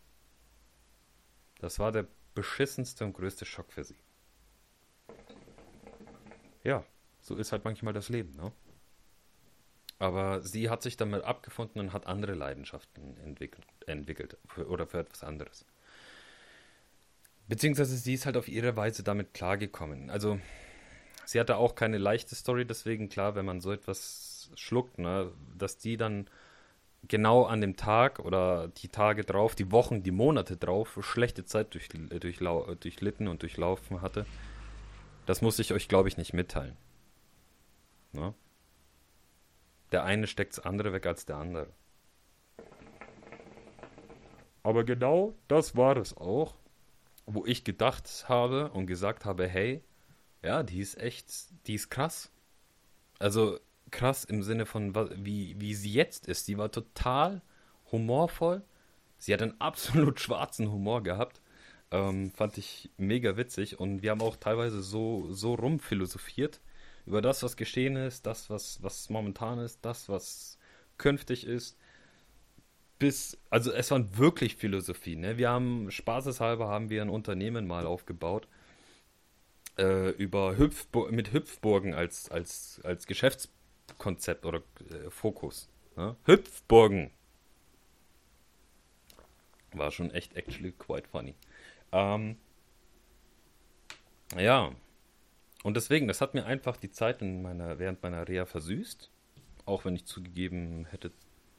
Das 1.58 1.78
war 1.78 1.92
der 1.92 2.06
beschissenste 2.34 3.04
und 3.04 3.12
größte 3.12 3.44
Schock 3.44 3.72
für 3.72 3.84
sie. 3.84 3.98
Ja, 6.64 6.84
so 7.20 7.36
ist 7.36 7.52
halt 7.52 7.64
manchmal 7.64 7.92
das 7.92 8.08
Leben, 8.08 8.34
ne? 8.36 8.52
Aber 10.02 10.40
sie 10.42 10.68
hat 10.68 10.82
sich 10.82 10.96
damit 10.96 11.22
abgefunden 11.22 11.78
und 11.78 11.92
hat 11.92 12.08
andere 12.08 12.34
Leidenschaften 12.34 13.16
entwickelt, 13.18 13.64
entwickelt 13.86 14.36
für, 14.48 14.66
oder 14.66 14.84
für 14.84 14.98
etwas 14.98 15.22
anderes. 15.22 15.64
Beziehungsweise 17.46 17.96
sie 17.96 18.14
ist 18.14 18.26
halt 18.26 18.36
auf 18.36 18.48
ihre 18.48 18.76
Weise 18.76 19.04
damit 19.04 19.32
klargekommen. 19.32 20.10
Also, 20.10 20.40
sie 21.24 21.38
hatte 21.38 21.56
auch 21.56 21.76
keine 21.76 21.98
leichte 21.98 22.34
Story, 22.34 22.64
deswegen 22.66 23.10
klar, 23.10 23.36
wenn 23.36 23.44
man 23.44 23.60
so 23.60 23.70
etwas 23.70 24.50
schluckt, 24.56 24.98
ne, 24.98 25.30
dass 25.56 25.78
die 25.78 25.96
dann 25.96 26.28
genau 27.06 27.44
an 27.44 27.60
dem 27.60 27.76
Tag 27.76 28.18
oder 28.18 28.72
die 28.78 28.88
Tage 28.88 29.22
drauf, 29.22 29.54
die 29.54 29.70
Wochen, 29.70 30.02
die 30.02 30.10
Monate 30.10 30.56
drauf 30.56 30.98
schlechte 31.02 31.44
Zeit 31.44 31.74
durch, 31.74 31.88
durch, 31.88 32.40
durchlitten 32.80 33.28
und 33.28 33.42
durchlaufen 33.42 34.02
hatte, 34.02 34.26
das 35.26 35.42
muss 35.42 35.60
ich 35.60 35.72
euch, 35.72 35.86
glaube 35.86 36.08
ich, 36.08 36.16
nicht 36.16 36.32
mitteilen. 36.32 36.76
Ne? 38.10 38.34
Der 39.92 40.04
eine 40.04 40.26
steckt 40.26 40.56
das 40.56 40.64
andere 40.64 40.92
weg 40.92 41.06
als 41.06 41.26
der 41.26 41.36
andere. 41.36 41.68
Aber 44.62 44.84
genau 44.84 45.34
das 45.48 45.76
war 45.76 45.96
es 45.96 46.16
auch, 46.16 46.56
wo 47.26 47.44
ich 47.46 47.64
gedacht 47.64 48.26
habe 48.28 48.70
und 48.70 48.86
gesagt 48.86 49.24
habe, 49.24 49.46
hey, 49.46 49.82
ja, 50.42 50.62
die 50.62 50.80
ist 50.80 50.98
echt, 50.98 51.26
die 51.66 51.74
ist 51.74 51.90
krass. 51.90 52.30
Also 53.18 53.58
krass 53.90 54.24
im 54.24 54.42
Sinne 54.42 54.66
von, 54.66 54.94
wie, 55.24 55.60
wie 55.60 55.74
sie 55.74 55.92
jetzt 55.92 56.26
ist. 56.26 56.48
Die 56.48 56.58
war 56.58 56.72
total 56.72 57.42
humorvoll. 57.90 58.62
Sie 59.18 59.32
hat 59.32 59.42
einen 59.42 59.54
absolut 59.60 60.20
schwarzen 60.20 60.70
Humor 60.70 61.02
gehabt. 61.02 61.40
Ähm, 61.90 62.30
fand 62.32 62.56
ich 62.56 62.90
mega 62.96 63.36
witzig. 63.36 63.78
Und 63.78 64.02
wir 64.02 64.10
haben 64.10 64.22
auch 64.22 64.36
teilweise 64.36 64.82
so, 64.82 65.32
so 65.32 65.54
rumphilosophiert 65.54 66.60
über 67.06 67.22
das, 67.22 67.42
was 67.42 67.56
geschehen 67.56 67.96
ist, 67.96 68.26
das, 68.26 68.50
was, 68.50 68.82
was 68.82 69.10
momentan 69.10 69.58
ist, 69.58 69.84
das, 69.84 70.08
was 70.08 70.58
künftig 70.98 71.46
ist. 71.46 71.76
Bis, 72.98 73.36
also 73.50 73.72
es 73.72 73.90
waren 73.90 74.16
wirklich 74.16 74.56
Philosophien. 74.56 75.20
Ne? 75.20 75.36
Wir 75.36 75.50
haben, 75.50 75.90
spaßeshalber 75.90 76.68
haben 76.68 76.90
wir 76.90 77.02
ein 77.02 77.10
Unternehmen 77.10 77.66
mal 77.66 77.86
aufgebaut. 77.86 78.46
Äh, 79.78 80.10
über 80.10 80.56
Hüpfbo 80.56 81.10
mit 81.10 81.32
Hüpfburgen 81.32 81.94
als, 81.94 82.30
als, 82.30 82.80
als 82.84 83.06
Geschäftskonzept 83.06 84.44
oder 84.44 84.62
äh, 84.90 85.10
Fokus. 85.10 85.68
Ne? 85.96 86.14
Hüpfburgen. 86.24 87.10
War 89.72 89.90
schon 89.90 90.10
echt 90.10 90.36
actually 90.36 90.72
quite 90.72 91.08
funny. 91.08 91.34
Ähm, 91.90 92.36
ja, 94.38 94.72
und 95.62 95.76
deswegen, 95.76 96.08
das 96.08 96.20
hat 96.20 96.34
mir 96.34 96.44
einfach 96.44 96.76
die 96.76 96.90
Zeit 96.90 97.22
in 97.22 97.42
meiner, 97.42 97.78
während 97.78 98.02
meiner 98.02 98.26
Reha 98.26 98.46
versüßt. 98.46 99.10
Auch 99.64 99.84
wenn 99.84 99.94
ich 99.94 100.06
zugegeben 100.06 100.86
hätte 100.90 101.12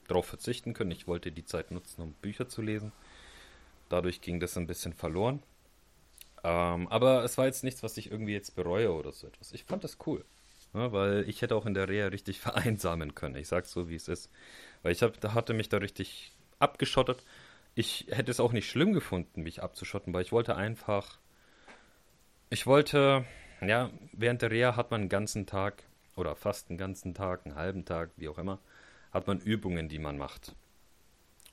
darauf 0.08 0.26
verzichten 0.26 0.74
können. 0.74 0.92
Ich 0.92 1.08
wollte 1.08 1.32
die 1.32 1.46
Zeit 1.46 1.72
nutzen, 1.72 2.02
um 2.02 2.14
Bücher 2.14 2.50
zu 2.50 2.62
lesen. 2.62 2.92
Dadurch 3.90 4.22
ging 4.22 4.40
das 4.40 4.58
ein 4.58 4.68
bisschen 4.68 4.94
verloren. 4.94 5.42
Ähm, 6.44 6.88
aber 6.90 7.24
es 7.24 7.38
war 7.38 7.46
jetzt 7.46 7.64
nichts, 7.64 7.84
was 7.84 7.96
ich 7.98 8.12
irgendwie 8.12 8.34
jetzt 8.34 8.56
bereue 8.56 8.92
oder 8.92 9.12
so 9.14 9.28
etwas. 9.28 9.54
Ich 9.54 9.64
fand 9.64 9.84
das 9.84 9.98
cool. 10.06 10.26
Ja, 10.74 10.92
weil 10.92 11.30
ich 11.30 11.42
hätte 11.42 11.56
auch 11.56 11.66
in 11.66 11.74
der 11.74 11.88
Reha 11.88 12.08
richtig 12.08 12.40
vereinsamen 12.42 13.16
können. 13.16 13.36
Ich 13.36 13.48
sag's 13.48 13.72
so, 13.72 13.90
wie 13.90 13.96
es 13.96 14.08
ist. 14.08 14.30
Weil 14.82 14.92
ich 14.92 15.02
hab, 15.04 15.22
hatte 15.34 15.54
mich 15.54 15.70
da 15.70 15.78
richtig 15.78 16.34
abgeschottet. 16.60 17.24
Ich 17.76 18.08
hätte 18.10 18.32
es 18.32 18.40
auch 18.40 18.52
nicht 18.52 18.70
schlimm 18.70 18.94
gefunden, 18.94 19.44
mich 19.44 19.64
abzuschotten, 19.64 20.14
weil 20.14 20.24
ich 20.24 20.32
wollte 20.32 20.56
einfach. 20.56 21.20
Ich 22.50 22.68
wollte 22.68 23.26
ja, 23.68 23.90
während 24.14 24.42
der 24.42 24.52
Reha 24.52 24.76
hat 24.76 24.92
man 24.92 25.02
einen 25.02 25.10
ganzen 25.10 25.46
Tag 25.46 25.84
oder 26.16 26.36
fast 26.36 26.70
einen 26.70 26.78
ganzen 26.78 27.14
Tag, 27.14 27.46
einen 27.46 27.56
halben 27.56 27.86
Tag, 27.86 28.12
wie 28.18 28.30
auch 28.30 28.38
immer, 28.38 28.60
hat 29.12 29.28
man 29.28 29.40
Übungen, 29.40 29.90
die 29.90 30.00
man 30.00 30.18
macht. 30.18 30.56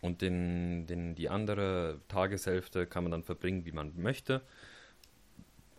Und 0.00 0.22
den, 0.22 0.86
den, 0.86 1.14
die 1.14 1.28
andere 1.28 2.00
Tageshälfte 2.08 2.86
kann 2.86 3.04
man 3.04 3.10
dann 3.10 3.22
verbringen, 3.22 3.66
wie 3.66 3.72
man 3.72 3.92
möchte. 3.96 4.40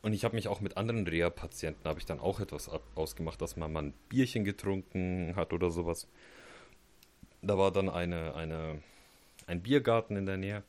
Und 0.03 0.13
ich 0.13 0.23
habe 0.23 0.35
mich 0.35 0.47
auch 0.47 0.61
mit 0.61 0.77
anderen 0.77 1.07
Reha-Patienten, 1.07 1.87
habe 1.87 1.99
ich 1.99 2.05
dann 2.05 2.19
auch 2.19 2.39
etwas 2.39 2.69
ausgemacht, 2.95 3.41
dass 3.41 3.55
man 3.55 3.71
mal 3.71 3.83
ein 3.83 3.93
Bierchen 4.09 4.43
getrunken 4.43 5.35
hat 5.35 5.53
oder 5.53 5.69
sowas. 5.69 6.07
Da 7.41 7.57
war 7.57 7.71
dann 7.71 7.89
eine, 7.89 8.35
eine, 8.35 8.81
ein 9.47 9.61
Biergarten 9.61 10.15
in 10.15 10.25
der 10.25 10.37
Nähe. 10.37 10.63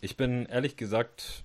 Ich 0.00 0.16
bin 0.16 0.46
ehrlich 0.46 0.76
gesagt 0.76 1.44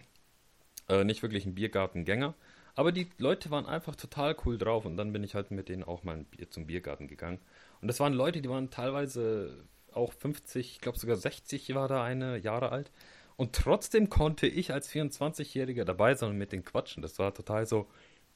äh, 0.88 1.04
nicht 1.04 1.22
wirklich 1.22 1.46
ein 1.46 1.54
Biergartengänger. 1.54 2.34
Aber 2.78 2.92
die 2.92 3.08
Leute 3.18 3.50
waren 3.50 3.66
einfach 3.66 3.96
total 3.96 4.36
cool 4.46 4.56
drauf 4.56 4.84
und 4.84 4.96
dann 4.96 5.12
bin 5.12 5.24
ich 5.24 5.34
halt 5.34 5.50
mit 5.50 5.68
denen 5.68 5.82
auch 5.82 6.04
mal 6.04 6.24
zum 6.50 6.68
Biergarten 6.68 7.08
gegangen. 7.08 7.40
Und 7.80 7.88
das 7.88 7.98
waren 7.98 8.12
Leute, 8.12 8.40
die 8.40 8.48
waren 8.48 8.70
teilweise 8.70 9.64
auch 9.92 10.12
50, 10.12 10.74
ich 10.74 10.80
glaube 10.80 10.96
sogar 10.96 11.16
60 11.16 11.74
war 11.74 11.88
da 11.88 12.04
eine 12.04 12.38
Jahre 12.38 12.70
alt. 12.70 12.92
Und 13.34 13.52
trotzdem 13.52 14.08
konnte 14.10 14.46
ich 14.46 14.72
als 14.72 14.88
24-Jähriger 14.92 15.82
dabei 15.82 16.14
sein 16.14 16.30
und 16.30 16.38
mit 16.38 16.52
denen 16.52 16.64
quatschen. 16.64 17.02
Das 17.02 17.18
war 17.18 17.34
total 17.34 17.66
so, 17.66 17.88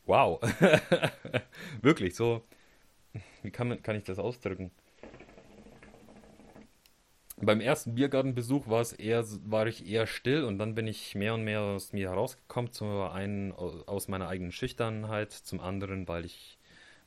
wow. 0.06 0.40
Wirklich 1.80 2.16
so, 2.16 2.42
wie 3.44 3.52
kann, 3.52 3.68
man, 3.68 3.80
kann 3.80 3.94
ich 3.94 4.02
das 4.02 4.18
ausdrücken? 4.18 4.72
Beim 7.46 7.60
ersten 7.60 7.94
Biergartenbesuch 7.94 8.68
war 8.68 8.80
es 8.80 8.92
eher, 8.92 9.24
war 9.44 9.66
ich 9.66 9.86
eher 9.86 10.06
still 10.06 10.44
und 10.44 10.58
dann 10.58 10.74
bin 10.74 10.86
ich 10.86 11.14
mehr 11.14 11.34
und 11.34 11.42
mehr 11.42 11.60
aus 11.60 11.92
mir 11.92 12.10
herausgekommen. 12.10 12.72
Zum 12.72 12.88
einen 12.88 13.52
aus 13.52 14.08
meiner 14.08 14.28
eigenen 14.28 14.52
Schüchternheit, 14.52 15.32
zum 15.32 15.60
anderen, 15.60 16.06
weil 16.06 16.24
ich 16.24 16.58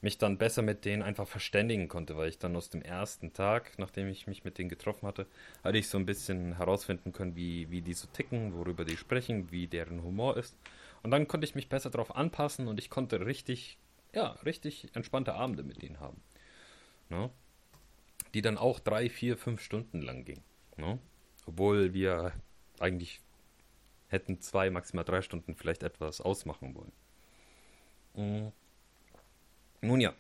mich 0.02 0.18
dann 0.18 0.38
besser 0.38 0.62
mit 0.62 0.86
denen 0.86 1.04
einfach 1.04 1.28
verständigen 1.28 1.88
konnte, 1.88 2.18
weil 2.18 2.30
ich 2.30 2.38
dann 2.38 2.56
aus 2.56 2.70
dem 2.70 2.82
ersten 2.82 3.34
Tag, 3.34 3.74
nachdem 3.78 4.08
ich 4.08 4.28
mich 4.28 4.44
mit 4.44 4.58
denen 4.58 4.70
getroffen 4.70 5.08
hatte, 5.08 5.26
hatte 5.64 5.78
ich 5.78 5.88
so 5.88 5.98
ein 5.98 6.06
bisschen 6.06 6.58
herausfinden 6.58 7.14
können, 7.14 7.36
wie, 7.36 7.72
wie 7.72 7.82
die 7.82 7.94
so 7.94 8.08
ticken, 8.14 8.54
worüber 8.54 8.86
die 8.86 8.98
sprechen, 8.98 9.52
wie 9.52 9.68
deren 9.68 10.04
Humor 10.04 10.38
ist. 10.38 10.56
Und 11.02 11.12
dann 11.12 11.28
konnte 11.28 11.46
ich 11.46 11.56
mich 11.56 11.70
besser 11.70 11.90
darauf 11.90 12.16
anpassen 12.16 12.68
und 12.68 12.78
ich 12.78 12.90
konnte 12.90 13.26
richtig, 13.26 13.78
ja, 14.14 14.32
richtig 14.46 14.90
entspannte 14.96 15.34
Abende 15.34 15.64
mit 15.64 15.82
denen 15.82 16.00
haben. 16.00 16.22
Ne? 17.10 17.30
Die 18.36 18.42
dann 18.42 18.58
auch 18.58 18.80
drei, 18.80 19.10
vier, 19.10 19.38
fünf 19.38 19.62
Stunden 19.62 20.02
lang 20.02 20.26
ging. 20.26 20.44
Ne? 20.76 21.00
Obwohl 21.46 21.94
wir 21.94 22.34
eigentlich 22.80 23.22
hätten 24.10 24.42
zwei, 24.42 24.70
maximal 24.70 25.06
drei 25.06 25.22
Stunden 25.22 25.56
vielleicht 25.56 25.84
etwas 25.84 26.20
ausmachen 26.20 26.76
wollen. 26.76 26.92
Mhm. 28.14 28.52
Nun 29.82 30.02
ja. 30.02 30.14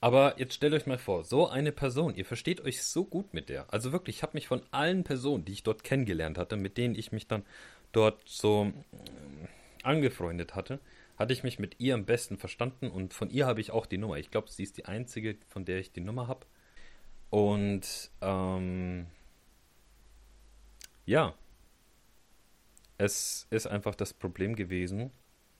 Aber 0.00 0.38
jetzt 0.38 0.54
stellt 0.54 0.72
euch 0.72 0.86
mal 0.86 0.98
vor, 0.98 1.24
so 1.24 1.46
eine 1.46 1.72
Person, 1.72 2.14
ihr 2.14 2.24
versteht 2.24 2.62
euch 2.62 2.82
so 2.82 3.04
gut 3.04 3.34
mit 3.34 3.50
der. 3.50 3.72
Also 3.72 3.92
wirklich, 3.92 4.16
ich 4.16 4.22
habe 4.22 4.34
mich 4.34 4.48
von 4.48 4.62
allen 4.70 5.04
Personen, 5.04 5.44
die 5.44 5.52
ich 5.52 5.62
dort 5.62 5.84
kennengelernt 5.84 6.38
hatte, 6.38 6.56
mit 6.56 6.78
denen 6.78 6.94
ich 6.94 7.12
mich 7.12 7.26
dann 7.26 7.44
dort 7.92 8.26
so 8.26 8.72
äh, 8.92 9.46
angefreundet 9.82 10.54
hatte, 10.54 10.80
hatte 11.16 11.32
ich 11.32 11.42
mich 11.42 11.58
mit 11.58 11.80
ihr 11.80 11.94
am 11.94 12.04
besten 12.04 12.36
verstanden 12.36 12.90
und 12.90 13.14
von 13.14 13.30
ihr 13.30 13.46
habe 13.46 13.60
ich 13.60 13.70
auch 13.70 13.86
die 13.86 13.98
Nummer. 13.98 14.16
Ich 14.16 14.30
glaube, 14.30 14.50
sie 14.50 14.62
ist 14.62 14.76
die 14.76 14.84
einzige, 14.84 15.36
von 15.48 15.64
der 15.64 15.78
ich 15.78 15.92
die 15.92 16.00
Nummer 16.00 16.28
habe. 16.28 16.46
Und 17.30 18.10
ähm, 18.20 19.06
ja, 21.06 21.34
es 22.98 23.46
ist 23.50 23.66
einfach 23.66 23.94
das 23.94 24.12
Problem 24.12 24.56
gewesen 24.56 25.10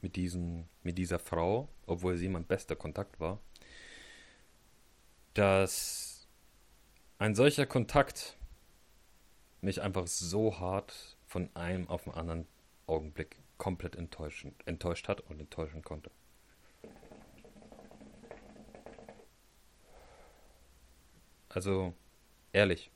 mit, 0.02 0.16
diesen, 0.16 0.68
mit 0.82 0.98
dieser 0.98 1.18
Frau, 1.18 1.68
obwohl 1.86 2.16
sie 2.16 2.28
mein 2.28 2.44
bester 2.44 2.76
Kontakt 2.76 3.18
war, 3.18 3.40
dass 5.34 6.28
ein 7.18 7.34
solcher 7.34 7.66
Kontakt 7.66 8.36
mich 9.60 9.82
einfach 9.82 10.06
so 10.06 10.58
hart 10.58 11.16
von 11.26 11.50
einem 11.54 11.88
auf 11.88 12.04
den 12.04 12.14
anderen 12.14 12.46
Augenblick 12.86 13.36
komplett 13.58 13.96
enttäuscht 13.96 15.08
hat 15.08 15.20
und 15.22 15.40
enttäuschen 15.40 15.82
konnte. 15.82 16.10
Also, 21.48 21.94
ehrlich, 22.52 22.90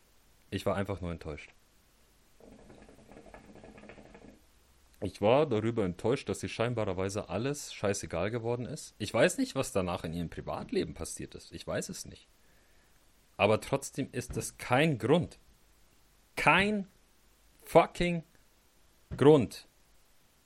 ich 0.50 0.66
war 0.66 0.76
einfach 0.76 1.00
nur 1.00 1.12
enttäuscht. 1.12 1.54
Ich 5.02 5.22
war 5.22 5.46
darüber 5.46 5.86
enttäuscht, 5.86 6.28
dass 6.28 6.40
sie 6.40 6.48
scheinbarerweise 6.50 7.30
alles 7.30 7.72
scheißegal 7.72 8.30
geworden 8.30 8.66
ist. 8.66 8.94
Ich 8.98 9.14
weiß 9.14 9.38
nicht, 9.38 9.54
was 9.54 9.72
danach 9.72 10.04
in 10.04 10.12
ihrem 10.12 10.28
Privatleben 10.28 10.92
passiert 10.92 11.34
ist. 11.34 11.52
Ich 11.52 11.66
weiß 11.66 11.88
es 11.88 12.04
nicht. 12.04 12.28
Aber 13.38 13.62
trotzdem 13.62 14.10
ist 14.12 14.36
es 14.36 14.58
kein 14.58 14.98
Grund. 14.98 15.38
Kein 16.36 16.86
fucking 17.62 18.24
Grund, 19.16 19.66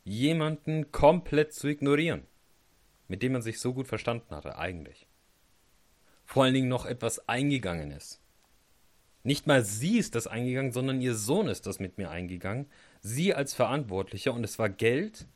jemanden 0.04 0.92
komplett 0.92 1.52
zu 1.52 1.66
ignorieren, 1.66 2.22
mit 3.08 3.22
dem 3.22 3.32
man 3.32 3.42
sich 3.42 3.58
so 3.58 3.72
gut 3.72 3.88
verstanden 3.88 4.34
hatte, 4.34 4.56
eigentlich. 4.56 5.06
Vor 6.24 6.44
allen 6.44 6.54
Dingen 6.54 6.68
noch 6.68 6.86
etwas 6.86 7.28
eingegangen 7.28 7.90
ist. 7.90 8.20
Nicht 9.22 9.46
mal 9.46 9.64
sie 9.64 9.98
ist 9.98 10.14
das 10.14 10.26
eingegangen, 10.26 10.72
sondern 10.72 11.00
ihr 11.00 11.14
Sohn 11.14 11.48
ist 11.48 11.66
das 11.66 11.78
mit 11.80 11.96
mir 11.96 12.10
eingegangen. 12.10 12.66
Sie 13.00 13.34
als 13.34 13.54
Verantwortlicher 13.54 14.34
und 14.34 14.44
es 14.44 14.58
war 14.58 14.68
Geld, 14.68 15.26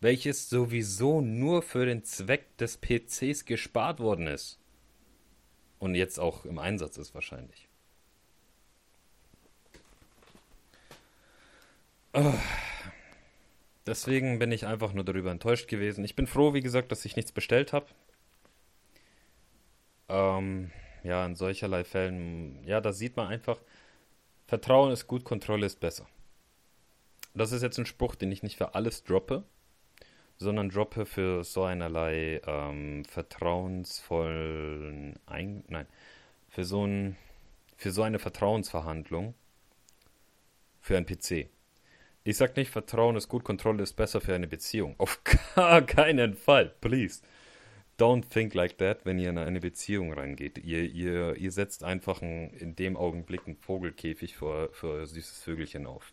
welches 0.00 0.50
sowieso 0.50 1.22
nur 1.22 1.62
für 1.62 1.86
den 1.86 2.04
Zweck 2.04 2.56
des 2.58 2.78
PCs 2.78 3.46
gespart 3.46 4.00
worden 4.00 4.26
ist. 4.26 4.58
Und 5.78 5.94
jetzt 5.94 6.18
auch 6.20 6.44
im 6.44 6.58
Einsatz 6.58 6.98
ist 6.98 7.14
wahrscheinlich. 7.14 7.68
Oh. 12.12 12.34
Deswegen 13.88 14.38
bin 14.38 14.52
ich 14.52 14.66
einfach 14.66 14.92
nur 14.92 15.04
darüber 15.04 15.30
enttäuscht 15.30 15.66
gewesen. 15.66 16.04
Ich 16.04 16.14
bin 16.14 16.26
froh, 16.26 16.52
wie 16.52 16.60
gesagt, 16.60 16.92
dass 16.92 17.06
ich 17.06 17.16
nichts 17.16 17.32
bestellt 17.32 17.72
habe. 17.72 17.86
Ähm, 20.10 20.70
ja, 21.04 21.24
in 21.24 21.34
solcherlei 21.34 21.84
Fällen, 21.84 22.62
ja, 22.64 22.82
da 22.82 22.92
sieht 22.92 23.16
man 23.16 23.28
einfach, 23.28 23.58
Vertrauen 24.46 24.92
ist 24.92 25.06
gut, 25.06 25.24
Kontrolle 25.24 25.64
ist 25.64 25.80
besser. 25.80 26.06
Das 27.32 27.52
ist 27.52 27.62
jetzt 27.62 27.78
ein 27.78 27.86
Spruch, 27.86 28.14
den 28.14 28.30
ich 28.30 28.42
nicht 28.42 28.58
für 28.58 28.74
alles 28.74 29.04
droppe, 29.04 29.44
sondern 30.36 30.68
droppe 30.68 31.06
für 31.06 31.42
so 31.42 31.64
einerlei 31.64 32.42
ähm, 32.46 33.06
vertrauensvollen, 33.06 35.18
Ein 35.24 35.64
nein, 35.68 35.86
für 36.50 36.64
so, 36.64 36.84
ein, 36.84 37.16
für 37.78 37.90
so 37.90 38.02
eine 38.02 38.18
Vertrauensverhandlung 38.18 39.32
für 40.82 40.98
ein 40.98 41.06
PC. 41.06 41.48
Ich 42.24 42.36
sag 42.36 42.56
nicht, 42.56 42.70
Vertrauen 42.70 43.16
ist 43.16 43.28
gut, 43.28 43.44
Kontrolle 43.44 43.82
ist 43.82 43.94
besser 43.94 44.20
für 44.20 44.34
eine 44.34 44.46
Beziehung. 44.46 44.94
Auf 44.98 45.22
gar 45.54 45.82
keinen 45.82 46.34
Fall, 46.34 46.74
please. 46.80 47.22
Don't 47.98 48.28
think 48.28 48.54
like 48.54 48.78
that, 48.78 49.04
wenn 49.04 49.18
ihr 49.18 49.30
in 49.30 49.38
eine 49.38 49.60
Beziehung 49.60 50.12
reingeht. 50.12 50.58
Ihr, 50.58 50.84
ihr, 50.84 51.34
ihr 51.36 51.50
setzt 51.50 51.82
einfach 51.82 52.22
ein, 52.22 52.50
in 52.50 52.76
dem 52.76 52.96
Augenblick 52.96 53.46
einen 53.46 53.56
Vogelkäfig 53.56 54.36
für, 54.36 54.70
für 54.72 55.04
süßes 55.06 55.42
Vögelchen 55.42 55.86
auf. 55.86 56.12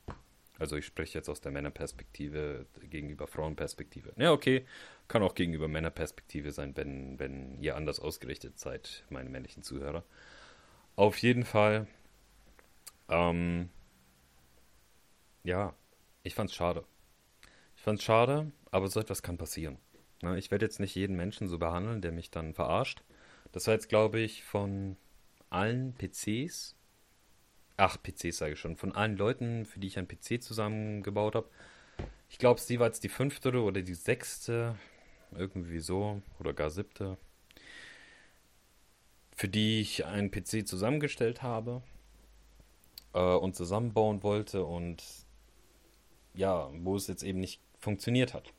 Also 0.58 0.78
ich 0.78 0.86
spreche 0.86 1.18
jetzt 1.18 1.30
aus 1.30 1.41
der 1.41 1.52
Männerperspektive 1.52 2.65
gegenüber 2.89 3.28
Frauenperspektive. 3.28 4.13
Ja, 4.18 4.32
okay, 4.32 4.65
kann 5.08 5.22
auch 5.22 5.36
gegenüber 5.36 5.68
Männerperspektive 5.68 6.52
sein, 6.52 6.76
wenn, 6.78 7.20
wenn 7.20 7.60
ihr 7.62 7.76
anders 7.76 8.00
ausgerichtet 8.00 8.58
seid, 8.58 9.04
meine 9.10 9.30
männlichen 9.30 9.63
Zuhörer. 9.63 10.04
Auf 10.96 11.18
jeden 11.18 11.44
Fall, 11.44 11.88
ähm, 13.10 13.70
ja, 15.44 15.76
ich 16.26 16.36
fand's 16.36 16.54
schade. 16.54 16.84
Ich 17.78 17.82
fand's 17.82 18.04
schade, 18.04 18.52
aber 18.72 18.88
so 18.90 19.00
etwas 19.00 19.24
kann 19.24 19.38
passieren. 19.38 19.78
Ich 20.38 20.52
werde 20.52 20.66
jetzt 20.66 20.80
nicht 20.80 20.96
jeden 20.96 21.16
Menschen 21.16 21.48
so 21.48 21.58
behandeln, 21.58 22.02
der 22.02 22.12
mich 22.12 22.32
dann 22.32 22.54
verarscht. 22.54 23.04
Das 23.52 23.68
war 23.68 23.74
jetzt, 23.74 23.90
glaube 23.90 24.20
ich, 24.20 24.44
von 24.44 24.98
allen 25.50 25.94
PCs 25.94 26.76
ach, 27.78 27.98
PCs 28.02 28.38
sage 28.38 28.54
ich 28.54 28.60
schon, 28.60 28.76
von 28.76 28.94
allen 28.94 29.18
Leuten, 29.18 29.66
für 29.66 29.80
die 29.80 29.88
ich 29.88 29.98
einen 29.98 30.08
PC 30.08 30.42
zusammengebaut 30.42 31.36
habe. 31.36 31.50
Ich 32.30 32.38
glaube, 32.38 32.60
sie 32.60 32.80
war 32.80 32.88
jetzt 32.88 33.04
die 33.04 33.10
fünfte 33.10 33.62
oder 33.62 33.82
die 33.82 33.94
sechste, 33.94 34.76
irgendwie 35.32 35.80
so, 35.80 36.22
oder 36.40 36.54
gar 36.54 36.70
siebte, 36.70 37.18
für 39.36 39.48
die 39.48 39.82
ich 39.82 40.06
einen 40.06 40.32
PC 40.32 40.68
zusammengestellt 40.68 41.44
habe 41.44 41.84
äh, 43.14 43.20
und 43.20 43.56
zusammenbauen 43.56 44.24
wollte 44.24 44.64
und 44.64 45.04
ja, 46.36 46.69
wo 46.82 46.95
es 46.95 47.08
jetzt 47.08 47.24
eben 47.24 47.39
nicht 47.39 47.62
funktioniert 47.80 48.34
hat. 48.34 48.52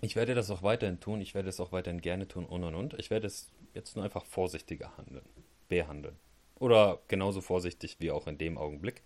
Ich 0.00 0.16
werde 0.16 0.34
das 0.34 0.50
auch 0.50 0.62
weiterhin 0.62 1.00
tun, 1.00 1.20
ich 1.20 1.34
werde 1.34 1.48
es 1.48 1.60
auch 1.60 1.72
weiterhin 1.72 2.00
gerne 2.00 2.28
tun 2.28 2.44
und 2.44 2.64
und 2.64 2.74
und. 2.74 2.94
Ich 2.94 3.10
werde 3.10 3.26
es 3.26 3.50
jetzt 3.74 3.96
nur 3.96 4.04
einfach 4.04 4.24
vorsichtiger 4.24 4.96
handeln, 4.96 5.24
behandeln. 5.68 6.16
Oder 6.58 7.00
genauso 7.08 7.40
vorsichtig 7.40 7.96
wie 7.98 8.10
auch 8.10 8.26
in 8.26 8.38
dem 8.38 8.58
Augenblick. 8.58 9.02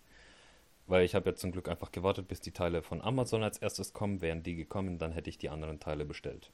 Weil 0.87 1.03
ich 1.03 1.15
habe 1.15 1.29
ja 1.29 1.35
zum 1.35 1.51
Glück 1.51 1.69
einfach 1.69 1.91
gewartet, 1.91 2.27
bis 2.27 2.41
die 2.41 2.51
Teile 2.51 2.81
von 2.81 3.01
Amazon 3.01 3.43
als 3.43 3.57
erstes 3.57 3.93
kommen. 3.93 4.21
Wären 4.21 4.43
die 4.43 4.55
gekommen, 4.55 4.99
dann 4.99 5.11
hätte 5.11 5.29
ich 5.29 5.37
die 5.37 5.49
anderen 5.49 5.79
Teile 5.79 6.05
bestellt. 6.05 6.51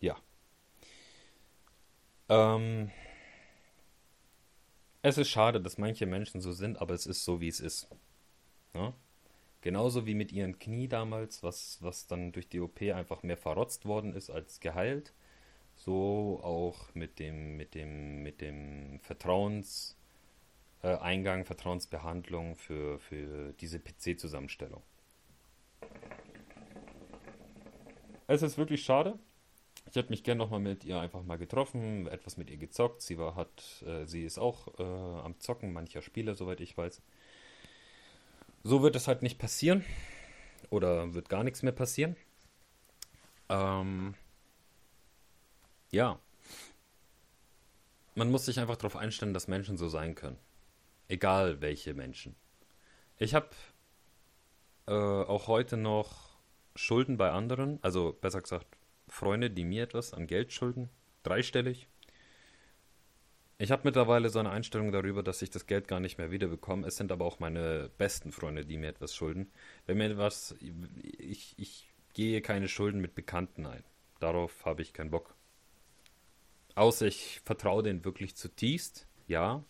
Ja. 0.00 0.16
Ähm, 2.28 2.90
es 5.02 5.18
ist 5.18 5.28
schade, 5.28 5.60
dass 5.60 5.78
manche 5.78 6.06
Menschen 6.06 6.40
so 6.40 6.52
sind, 6.52 6.80
aber 6.80 6.94
es 6.94 7.06
ist 7.06 7.24
so, 7.24 7.40
wie 7.40 7.48
es 7.48 7.60
ist. 7.60 7.88
Ja? 8.74 8.94
Genauso 9.60 10.06
wie 10.06 10.14
mit 10.14 10.32
ihren 10.32 10.58
Knie 10.58 10.88
damals, 10.88 11.42
was, 11.42 11.78
was 11.80 12.06
dann 12.06 12.32
durch 12.32 12.48
die 12.48 12.60
OP 12.60 12.80
einfach 12.82 13.22
mehr 13.22 13.36
verrotzt 13.36 13.84
worden 13.84 14.14
ist 14.14 14.30
als 14.30 14.60
geheilt 14.60 15.12
so 15.76 16.40
auch 16.42 16.94
mit 16.94 17.18
dem, 17.18 17.56
mit 17.56 17.74
dem, 17.74 18.22
mit 18.22 18.40
dem 18.40 19.00
Vertrauenseingang, 19.00 21.40
äh, 21.40 21.44
Vertrauensbehandlung 21.44 22.56
für, 22.56 22.98
für 23.00 23.52
diese 23.54 23.80
PC-Zusammenstellung. 23.80 24.82
Es 28.26 28.42
ist 28.42 28.56
wirklich 28.56 28.84
schade. 28.84 29.18
Ich 29.92 29.96
hätte 29.96 30.08
mich 30.08 30.24
gerne 30.24 30.38
nochmal 30.38 30.58
mit 30.58 30.84
ihr 30.84 30.98
einfach 30.98 31.22
mal 31.22 31.36
getroffen, 31.36 32.06
etwas 32.06 32.38
mit 32.38 32.48
ihr 32.48 32.56
gezockt. 32.56 33.02
Sie 33.02 33.18
war, 33.18 33.34
hat, 33.34 33.84
äh, 33.86 34.06
sie 34.06 34.24
ist 34.24 34.38
auch 34.38 34.68
äh, 34.78 34.82
am 34.82 35.38
Zocken 35.38 35.74
mancher 35.74 36.00
Spiele, 36.00 36.34
soweit 36.34 36.62
ich 36.62 36.78
weiß. 36.78 37.02
So 38.64 38.82
wird 38.82 38.96
es 38.96 39.06
halt 39.06 39.20
nicht 39.20 39.38
passieren. 39.38 39.84
Oder 40.70 41.12
wird 41.12 41.28
gar 41.28 41.44
nichts 41.44 41.62
mehr 41.62 41.72
passieren. 41.72 42.16
Ähm, 43.50 44.14
ja. 45.90 46.18
Man 48.14 48.30
muss 48.30 48.46
sich 48.46 48.60
einfach 48.60 48.76
darauf 48.76 48.96
einstellen, 48.96 49.34
dass 49.34 49.46
Menschen 49.46 49.76
so 49.76 49.90
sein 49.90 50.14
können. 50.14 50.38
Egal 51.08 51.60
welche 51.60 51.92
Menschen. 51.92 52.34
Ich 53.18 53.34
habe 53.34 53.50
äh, 54.86 54.92
auch 54.94 55.48
heute 55.48 55.76
noch 55.76 56.30
Schulden 56.76 57.18
bei 57.18 57.30
anderen, 57.30 57.78
also 57.82 58.16
besser 58.18 58.40
gesagt 58.40 58.66
Freunde, 59.12 59.50
die 59.50 59.64
mir 59.64 59.84
etwas 59.84 60.14
an 60.14 60.26
Geld 60.26 60.52
schulden, 60.52 60.88
dreistellig. 61.22 61.86
Ich 63.58 63.70
habe 63.70 63.82
mittlerweile 63.84 64.30
so 64.30 64.38
eine 64.38 64.50
Einstellung 64.50 64.90
darüber, 64.90 65.22
dass 65.22 65.42
ich 65.42 65.50
das 65.50 65.66
Geld 65.66 65.86
gar 65.86 66.00
nicht 66.00 66.18
mehr 66.18 66.30
wiederbekomme. 66.30 66.86
Es 66.86 66.96
sind 66.96 67.12
aber 67.12 67.26
auch 67.26 67.38
meine 67.38 67.90
besten 67.98 68.32
Freunde, 68.32 68.64
die 68.64 68.78
mir 68.78 68.88
etwas 68.88 69.14
schulden. 69.14 69.52
Wenn 69.86 69.98
mir 69.98 70.10
etwas, 70.10 70.56
ich, 70.60 71.54
ich 71.58 71.88
gehe 72.14 72.40
keine 72.40 72.68
Schulden 72.68 73.00
mit 73.00 73.14
Bekannten 73.14 73.66
ein. 73.66 73.84
Darauf 74.18 74.64
habe 74.64 74.82
ich 74.82 74.92
keinen 74.94 75.10
Bock. 75.10 75.34
Außer 76.74 77.06
ich 77.06 77.40
vertraue 77.44 77.82
den 77.82 78.04
wirklich 78.04 78.34
zutiefst, 78.34 79.06
ja. 79.28 79.62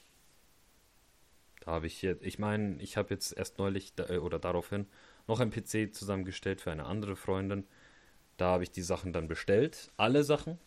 Da 1.61 1.73
habe 1.73 1.89
ich 1.89 2.01
jetzt, 2.01 2.23
ich 2.25 2.39
meine, 2.39 2.81
ich 2.81 2.97
habe 2.97 3.11
jetzt 3.11 3.37
erst 3.37 3.59
neulich 3.59 3.93
äh, 3.99 4.19
oder 4.19 4.39
daraufhin 4.39 4.87
noch 5.27 5.41
ein 5.41 5.51
PC 5.51 5.95
zusammengestellt 5.95 6.61
für 6.61 6.71
eine 6.71 6.87
andere 6.87 7.17
Freundin. 7.17 7.67
Da 8.37 8.47
habe 8.47 8.65
ich 8.65 8.71
die 8.71 8.83
Sachen 8.83 9.13
dann 9.13 9.29
bestellt, 9.29 9.93
alle 9.97 10.25
Sachen. 10.25 10.59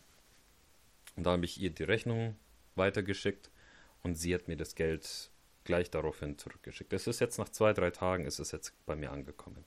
Und 1.16 1.24
da 1.24 1.32
habe 1.32 1.44
ich 1.44 1.60
ihr 1.60 1.70
die 1.70 1.82
Rechnung 1.82 2.36
weitergeschickt 2.74 3.50
und 4.02 4.16
sie 4.16 4.34
hat 4.34 4.48
mir 4.48 4.56
das 4.56 4.74
Geld 4.74 5.30
gleich 5.64 5.90
daraufhin 5.90 6.38
zurückgeschickt. 6.38 6.92
Es 6.92 7.06
ist 7.06 7.20
jetzt 7.20 7.38
nach 7.38 7.48
zwei, 7.48 7.72
drei 7.72 7.90
Tagen 7.90 8.24
ist 8.26 8.38
es 8.38 8.52
jetzt 8.52 8.72
bei 8.86 8.94
mir 8.94 9.10
angekommen. 9.10 9.64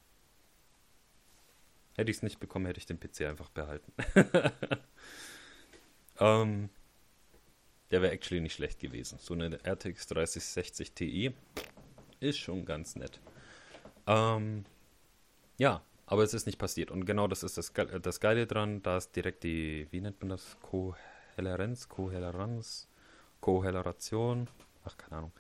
Hätte 1.98 2.12
ich 2.12 2.18
es 2.18 2.24
nicht 2.24 2.40
bekommen, 2.40 2.66
hätte 2.66 2.80
ich 2.80 2.86
den 2.86 3.00
PC 3.00 3.22
einfach 3.22 3.50
behalten. 3.50 3.92
Ähm, 6.20 6.70
der 7.92 8.02
wäre 8.02 8.12
actually 8.12 8.42
nicht 8.42 8.54
schlecht 8.54 8.80
gewesen. 8.80 9.18
So 9.20 9.34
eine 9.34 9.58
RTX 9.66 10.08
3060 10.08 10.92
Ti 10.92 11.34
ist 12.20 12.38
schon 12.38 12.66
ganz 12.66 12.96
nett. 12.96 13.20
Ähm, 14.06 14.66
ja, 15.58 15.82
aber 16.10 16.24
es 16.24 16.34
ist 16.34 16.46
nicht 16.46 16.58
passiert. 16.58 16.92
Und 16.92 17.06
genau 17.06 17.28
das 17.28 17.44
ist 17.44 17.58
das, 17.58 17.74
Ge 17.74 18.00
das 18.00 18.20
Geile 18.20 18.48
dran. 18.48 18.82
Da 18.82 18.98
ist 18.98 19.16
direkt 19.16 19.44
die, 19.44 19.88
wie 19.92 20.02
nennt 20.02 20.20
man 20.22 20.30
das? 20.30 20.58
Kohärenz, 20.62 21.88
Kohärenz, 21.88 22.88
Kohäleration. 23.42 24.50
Ach, 24.84 24.98
keine 24.98 25.18
Ahnung. 25.18 25.32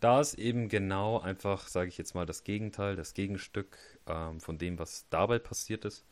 Da 0.00 0.20
ist 0.20 0.34
eben 0.34 0.68
genau 0.68 1.20
einfach, 1.20 1.68
sage 1.68 1.88
ich 1.88 1.98
jetzt 1.98 2.14
mal, 2.14 2.26
das 2.26 2.44
Gegenteil, 2.44 2.96
das 2.96 3.14
Gegenstück 3.14 3.76
ähm, 4.06 4.40
von 4.40 4.58
dem, 4.58 4.78
was 4.78 5.06
dabei 5.10 5.38
passiert 5.38 5.84
ist. 5.84 6.04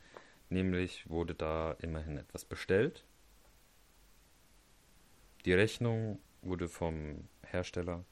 Nämlich 0.51 1.09
wurde 1.09 1.35
da 1.35 1.73
immerhin 1.81 2.19
etwas 2.19 2.45
bestellt 2.45 3.05
die 5.45 5.55
Rechnung 5.55 6.19
wurde 6.43 6.69
vom 6.69 7.29
Hersteller, 7.43 8.05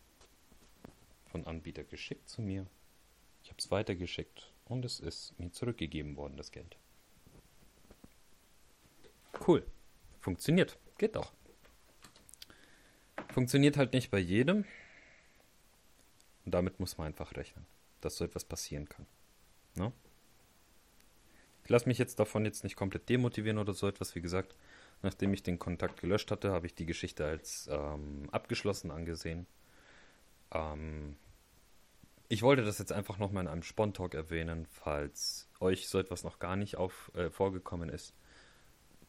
von 1.27 1.47
Anbieter 1.47 1.85
geschickt 1.85 2.29
zu 2.29 2.41
mir. 2.41 2.67
Ich 3.43 3.51
habe 3.51 3.59
es 3.59 3.71
weitergeschickt 3.71 4.53
und 4.67 4.85
es 4.85 5.01
ist 5.01 5.39
mir 5.39 5.51
zurückgegeben 5.51 6.17
worden, 6.17 6.37
das 6.37 6.53
Geld. 6.53 6.77
Cool. 9.47 9.67
Funktioniert. 10.21 10.79
Geht 10.99 11.17
doch. 11.17 11.33
Funktioniert 13.33 13.77
halt 13.77 13.93
nicht 13.93 14.11
bei 14.11 14.19
jedem. 14.19 14.65
Und 16.45 16.53
damit 16.53 16.81
muss 16.81 16.97
man 16.97 17.09
einfach 17.09 17.35
rechnen, 17.37 17.67
dass 18.01 18.17
so 18.17 18.25
etwas 18.25 18.45
passieren 18.45 18.89
kann. 18.89 19.07
Ne? 19.75 19.93
Ich 21.65 21.71
lasse 21.71 21.89
mich 21.89 21.99
jetzt 21.99 22.19
davon 22.19 22.45
jetzt 22.45 22.65
nicht 22.65 22.77
komplett 22.77 23.09
demotivieren 23.09 23.59
oder 23.59 23.75
so 23.75 23.89
etwas. 23.89 24.15
Wie 24.15 24.21
gesagt, 24.21 24.55
Nachdem 25.03 25.35
ich 25.35 25.43
den 25.43 25.59
Kontakt 25.59 26.01
gelöscht 26.01 26.31
hatte, 26.31 26.53
habe 26.53 26.67
ich 26.67 26.75
die 26.75 26.87
Geschichte 26.87 27.25
als 27.25 27.69
ähm, 27.71 28.29
abgeschlossen 28.33 28.91
angesehen. 28.91 29.47
Ähm, 30.53 31.17
ich 32.29 32.43
wollte 32.43 32.65
das 32.65 32.79
jetzt 32.79 32.93
einfach 32.93 33.19
nochmal 33.19 33.45
in 33.45 33.49
einem 33.49 33.63
Spontalk 33.63 34.15
erwähnen, 34.15 34.67
falls 34.67 35.49
euch 35.61 35.89
so 35.89 35.99
etwas 35.99 36.25
noch 36.25 36.39
gar 36.39 36.57
nicht 36.57 36.77
auf, 36.77 37.11
äh, 37.15 37.31
vorgekommen 37.31 37.89
ist, 37.89 38.15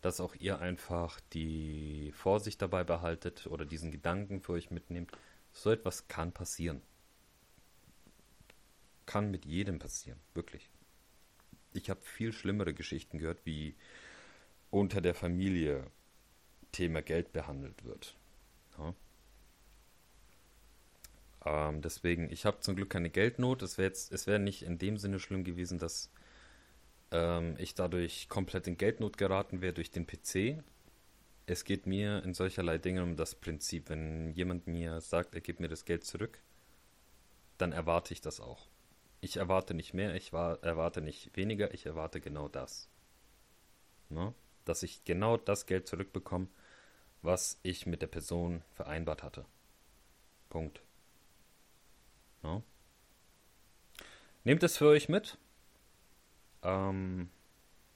dass 0.01 0.19
auch 0.19 0.35
ihr 0.35 0.59
einfach 0.59 1.19
die 1.33 2.11
Vorsicht 2.15 2.61
dabei 2.61 2.83
behaltet 2.83 3.47
oder 3.47 3.65
diesen 3.65 3.91
Gedanken 3.91 4.41
für 4.41 4.53
euch 4.53 4.69
mitnehmt. 4.69 5.11
So 5.51 5.71
etwas 5.71 6.07
kann 6.07 6.31
passieren. 6.31 6.81
Kann 9.05 9.31
mit 9.31 9.45
jedem 9.45 9.79
passieren, 9.79 10.19
wirklich. 10.33 10.69
Ich 11.73 11.89
habe 11.89 12.01
viel 12.01 12.33
schlimmere 12.33 12.73
Geschichten 12.73 13.17
gehört, 13.17 13.45
wie 13.45 13.75
unter 14.69 15.01
der 15.01 15.15
Familie 15.15 15.89
Thema 16.71 17.01
Geld 17.01 17.31
behandelt 17.33 17.83
wird. 17.83 18.15
Ja. 18.77 18.93
Ähm, 21.47 21.81
deswegen, 21.81 22.29
ich 22.31 22.45
habe 22.45 22.59
zum 22.59 22.75
Glück 22.75 22.89
keine 22.89 23.09
Geldnot. 23.09 23.61
Es 23.61 23.77
wäre 23.77 23.93
wäre 23.93 24.39
nicht 24.39 24.63
in 24.63 24.77
dem 24.77 24.97
Sinne 24.97 25.19
schlimm 25.19 25.43
gewesen, 25.43 25.79
dass 25.79 26.11
ähm, 27.11 27.55
ich 27.57 27.73
dadurch 27.75 28.27
komplett 28.29 28.67
in 28.67 28.77
Geldnot 28.77 29.17
geraten 29.17 29.61
wäre 29.61 29.73
durch 29.73 29.91
den 29.91 30.05
PC. 30.05 30.61
Es 31.45 31.63
geht 31.63 31.87
mir 31.87 32.23
in 32.23 32.33
solcherlei 32.33 32.77
Dingen 32.77 33.03
um 33.03 33.15
das 33.15 33.35
Prinzip. 33.35 33.89
Wenn 33.89 34.33
jemand 34.33 34.67
mir 34.67 34.99
sagt, 34.99 35.35
er 35.35 35.41
gibt 35.41 35.61
mir 35.61 35.69
das 35.69 35.85
Geld 35.85 36.03
zurück, 36.03 36.39
dann 37.57 37.71
erwarte 37.71 38.13
ich 38.13 38.21
das 38.21 38.41
auch. 38.41 38.67
Ich 39.21 39.37
erwarte 39.37 39.73
nicht 39.73 39.93
mehr, 39.93 40.15
ich 40.15 40.33
war, 40.33 40.61
erwarte 40.63 41.01
nicht 41.01 41.35
weniger, 41.35 41.73
ich 41.73 41.85
erwarte 41.85 42.19
genau 42.19 42.49
das. 42.49 42.89
Ne? 44.09 44.33
Dass 44.65 44.83
ich 44.83 45.05
genau 45.05 45.37
das 45.37 45.65
Geld 45.65 45.87
zurückbekomme, 45.87 46.47
was 47.21 47.59
ich 47.63 47.85
mit 47.85 48.01
der 48.01 48.07
Person 48.07 48.63
vereinbart 48.73 49.23
hatte. 49.23 49.45
Punkt. 50.49 50.81
No? 52.43 52.63
Nehmt 54.43 54.63
es 54.63 54.77
für 54.77 54.87
euch 54.87 55.09
mit. 55.09 55.37
Ähm, 56.63 57.29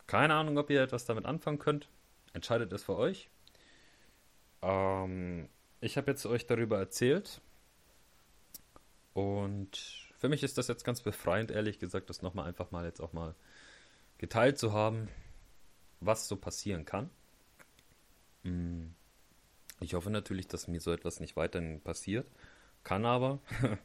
keine 0.08 0.34
Ahnung, 0.34 0.58
ob 0.58 0.70
ihr 0.70 0.82
etwas 0.82 1.06
damit 1.06 1.26
anfangen 1.26 1.60
könnt. 1.60 1.90
Entscheidet 2.34 2.72
es 2.74 2.84
für 2.84 2.98
euch. 2.98 3.30
Ähm, 4.62 5.50
ich 5.80 5.98
habe 5.98 6.12
jetzt 6.12 6.26
euch 6.26 6.46
darüber 6.46 6.78
erzählt. 6.78 7.42
Und 9.14 10.10
für 10.18 10.30
mich 10.30 10.44
ist 10.44 10.58
das 10.58 10.68
jetzt 10.68 10.84
ganz 10.84 11.02
befreiend, 11.02 11.52
ehrlich 11.52 11.80
gesagt, 11.80 12.10
das 12.10 12.22
nochmal 12.22 12.48
einfach 12.48 12.72
mal 12.72 12.86
jetzt 12.86 13.02
auch 13.02 13.14
mal 13.14 13.36
geteilt 14.18 14.58
zu 14.58 14.72
haben, 14.72 15.10
was 16.00 16.28
so 16.28 16.36
passieren 16.36 16.86
kann. 16.86 17.10
Mm. 18.44 18.90
Ich 19.80 19.96
hoffe 19.96 20.12
natürlich, 20.12 20.48
dass 20.48 20.68
mir 20.68 20.80
so 20.80 20.92
etwas 20.92 21.20
nicht 21.20 21.36
weiterhin 21.36 21.82
passiert. 21.82 22.28
Kann 22.84 23.04
aber, 23.04 23.40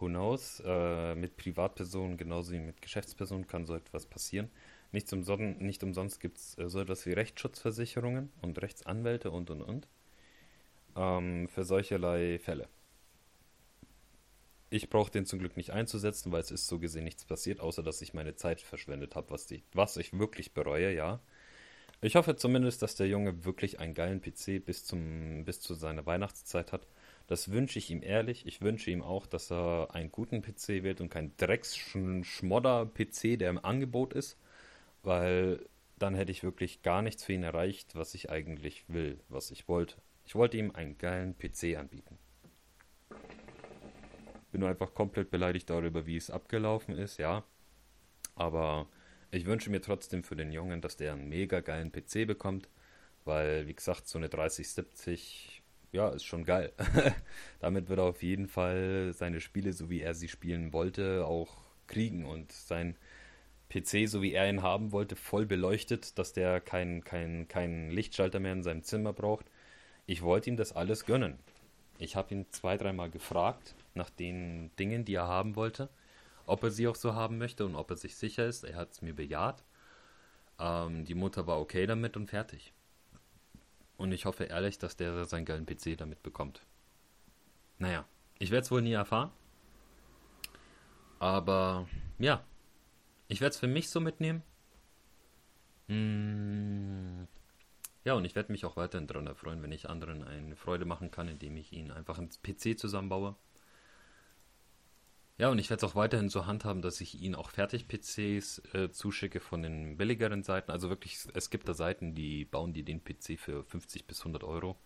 who 0.00 0.06
knows, 0.06 0.62
äh, 0.64 1.14
mit 1.14 1.36
Privatpersonen 1.36 2.16
genauso 2.16 2.52
wie 2.52 2.60
mit 2.60 2.82
Geschäftspersonen 2.82 3.46
kann 3.46 3.66
so 3.66 3.74
etwas 3.74 4.06
passieren. 4.06 4.50
Nicht, 4.92 5.12
umson 5.12 5.58
nicht 5.58 5.82
umsonst 5.82 6.20
gibt 6.20 6.38
es 6.38 6.58
äh, 6.58 6.68
so 6.68 6.80
etwas 6.80 7.06
wie 7.06 7.12
Rechtsschutzversicherungen 7.12 8.30
und 8.42 8.60
Rechtsanwälte 8.62 9.30
und 9.30 9.50
und 9.50 9.62
und 9.62 9.88
ähm, 10.96 11.48
für 11.48 11.64
solcherlei 11.64 12.38
Fälle. 12.38 12.68
Ich 14.68 14.90
brauche 14.90 15.10
den 15.10 15.26
zum 15.26 15.38
Glück 15.38 15.56
nicht 15.56 15.70
einzusetzen, 15.70 16.32
weil 16.32 16.40
es 16.40 16.50
ist 16.50 16.66
so 16.66 16.78
gesehen 16.78 17.04
nichts 17.04 17.24
passiert, 17.24 17.60
außer 17.60 17.82
dass 17.82 18.02
ich 18.02 18.14
meine 18.14 18.34
Zeit 18.34 18.60
verschwendet 18.60 19.14
habe, 19.14 19.30
was, 19.30 19.48
was 19.72 19.96
ich 19.96 20.18
wirklich 20.18 20.54
bereue, 20.54 20.92
ja. 20.92 21.20
Ich 22.02 22.16
hoffe 22.16 22.36
zumindest, 22.36 22.82
dass 22.82 22.94
der 22.96 23.08
Junge 23.08 23.44
wirklich 23.44 23.80
einen 23.80 23.94
geilen 23.94 24.20
PC 24.20 24.64
bis, 24.64 24.84
zum, 24.84 25.44
bis 25.44 25.60
zu 25.60 25.74
seiner 25.74 26.04
Weihnachtszeit 26.04 26.72
hat 26.72 26.86
das 27.26 27.50
wünsche 27.50 27.78
ich 27.78 27.90
ihm 27.90 28.02
ehrlich. 28.02 28.46
Ich 28.46 28.60
wünsche 28.60 28.90
ihm 28.90 29.02
auch, 29.02 29.26
dass 29.26 29.50
er 29.50 29.88
einen 29.92 30.12
guten 30.12 30.42
PC 30.42 30.84
wählt 30.84 31.00
und 31.00 31.10
keinen 31.10 31.36
Drecks-Schmodder-PC, 31.36 33.38
der 33.38 33.50
im 33.50 33.64
Angebot 33.64 34.12
ist, 34.12 34.38
weil 35.02 35.66
dann 35.98 36.14
hätte 36.14 36.30
ich 36.30 36.42
wirklich 36.42 36.82
gar 36.82 37.02
nichts 37.02 37.24
für 37.24 37.32
ihn 37.32 37.42
erreicht, 37.42 37.96
was 37.96 38.14
ich 38.14 38.30
eigentlich 38.30 38.84
will, 38.88 39.18
was 39.28 39.50
ich 39.50 39.68
wollte. 39.68 39.96
Ich 40.24 40.34
wollte 40.34 40.56
ihm 40.56 40.70
einen 40.72 40.98
geilen 40.98 41.36
PC 41.36 41.76
anbieten. 41.76 42.18
Bin 44.52 44.60
nur 44.60 44.68
einfach 44.68 44.94
komplett 44.94 45.30
beleidigt 45.30 45.70
darüber, 45.70 46.06
wie 46.06 46.16
es 46.16 46.30
abgelaufen 46.30 46.96
ist, 46.96 47.18
ja. 47.18 47.44
Aber 48.34 48.88
ich 49.30 49.46
wünsche 49.46 49.70
mir 49.70 49.80
trotzdem 49.80 50.22
für 50.22 50.36
den 50.36 50.52
Jungen, 50.52 50.80
dass 50.80 50.96
der 50.96 51.14
einen 51.14 51.28
mega 51.28 51.60
geilen 51.60 51.90
PC 51.90 52.26
bekommt, 52.26 52.68
weil, 53.24 53.66
wie 53.66 53.74
gesagt, 53.74 54.06
so 54.06 54.18
eine 54.18 54.28
3070 54.28 55.62
ja, 55.96 56.10
ist 56.10 56.24
schon 56.24 56.44
geil. 56.44 56.72
Damit 57.60 57.88
wird 57.88 57.98
er 57.98 58.04
auf 58.04 58.22
jeden 58.22 58.48
Fall 58.48 59.12
seine 59.14 59.40
Spiele, 59.40 59.72
so 59.72 59.90
wie 59.90 60.02
er 60.02 60.14
sie 60.14 60.28
spielen 60.28 60.72
wollte, 60.72 61.24
auch 61.26 61.56
kriegen 61.86 62.26
und 62.26 62.52
sein 62.52 62.96
PC, 63.70 64.08
so 64.08 64.22
wie 64.22 64.32
er 64.34 64.48
ihn 64.48 64.62
haben 64.62 64.92
wollte, 64.92 65.16
voll 65.16 65.46
beleuchtet, 65.46 66.18
dass 66.18 66.32
der 66.32 66.60
keinen 66.60 67.02
kein, 67.02 67.48
kein 67.48 67.90
Lichtschalter 67.90 68.40
mehr 68.40 68.52
in 68.52 68.62
seinem 68.62 68.82
Zimmer 68.82 69.12
braucht. 69.12 69.46
Ich 70.06 70.22
wollte 70.22 70.50
ihm 70.50 70.56
das 70.56 70.72
alles 70.72 71.06
gönnen. 71.06 71.38
Ich 71.98 72.14
habe 72.14 72.34
ihn 72.34 72.46
zwei, 72.50 72.76
dreimal 72.76 73.10
gefragt 73.10 73.74
nach 73.94 74.10
den 74.10 74.70
Dingen, 74.78 75.04
die 75.06 75.14
er 75.14 75.26
haben 75.26 75.56
wollte, 75.56 75.88
ob 76.46 76.62
er 76.62 76.70
sie 76.70 76.88
auch 76.88 76.96
so 76.96 77.14
haben 77.14 77.38
möchte 77.38 77.64
und 77.64 77.74
ob 77.74 77.90
er 77.90 77.96
sich 77.96 78.16
sicher 78.16 78.46
ist. 78.46 78.64
Er 78.64 78.76
hat 78.76 78.92
es 78.92 79.02
mir 79.02 79.14
bejaht. 79.14 79.64
Ähm, 80.60 81.04
die 81.06 81.14
Mutter 81.14 81.46
war 81.46 81.60
okay 81.60 81.86
damit 81.86 82.16
und 82.16 82.28
fertig. 82.28 82.74
Und 83.96 84.12
ich 84.12 84.24
hoffe 84.26 84.44
ehrlich, 84.44 84.78
dass 84.78 84.96
der 84.96 85.24
seinen 85.24 85.44
geilen 85.44 85.66
PC 85.66 85.96
damit 85.96 86.22
bekommt. 86.22 86.62
Naja, 87.78 88.04
ich 88.38 88.50
werde 88.50 88.64
es 88.64 88.70
wohl 88.70 88.82
nie 88.82 88.92
erfahren. 88.92 89.30
Aber 91.18 91.88
ja, 92.18 92.44
ich 93.28 93.40
werde 93.40 93.54
es 93.54 93.58
für 93.58 93.66
mich 93.66 93.88
so 93.88 94.00
mitnehmen. 94.00 94.42
Hm, 95.88 97.26
ja, 98.04 98.14
und 98.14 98.24
ich 98.24 98.34
werde 98.34 98.52
mich 98.52 98.64
auch 98.64 98.76
weiterhin 98.76 99.06
daran 99.06 99.26
erfreuen, 99.26 99.62
wenn 99.62 99.72
ich 99.72 99.88
anderen 99.88 100.22
eine 100.22 100.56
Freude 100.56 100.84
machen 100.84 101.10
kann, 101.10 101.28
indem 101.28 101.56
ich 101.56 101.72
ihnen 101.72 101.90
einfach 101.90 102.18
einen 102.18 102.30
PC 102.30 102.78
zusammenbaue. 102.78 103.34
Ja, 105.38 105.50
und 105.50 105.58
ich 105.58 105.68
werde 105.68 105.84
es 105.84 105.90
auch 105.90 105.94
weiterhin 105.96 106.30
so 106.30 106.46
handhaben, 106.46 106.80
dass 106.80 107.00
ich 107.02 107.20
Ihnen 107.20 107.34
auch 107.34 107.50
Fertig-PCs 107.50 108.62
äh, 108.72 108.90
zuschicke 108.90 109.40
von 109.40 109.62
den 109.62 109.98
billigeren 109.98 110.42
Seiten. 110.42 110.70
Also 110.70 110.88
wirklich, 110.88 111.18
es 111.34 111.50
gibt 111.50 111.68
da 111.68 111.74
Seiten, 111.74 112.14
die 112.14 112.46
bauen 112.46 112.72
die 112.72 112.82
den 112.84 113.04
PC 113.04 113.38
für 113.38 113.62
50 113.64 114.06
bis 114.06 114.20
100 114.20 114.44
Euro 114.44 114.78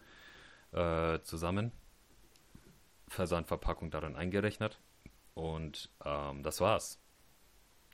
äh, 0.73 1.21
zusammen. 1.23 1.71
Versandverpackung 3.07 3.91
darin 3.91 4.17
eingerechnet. 4.17 4.81
Und 5.35 5.89
ähm, 6.05 6.43
das 6.43 6.61
war's. 6.61 7.01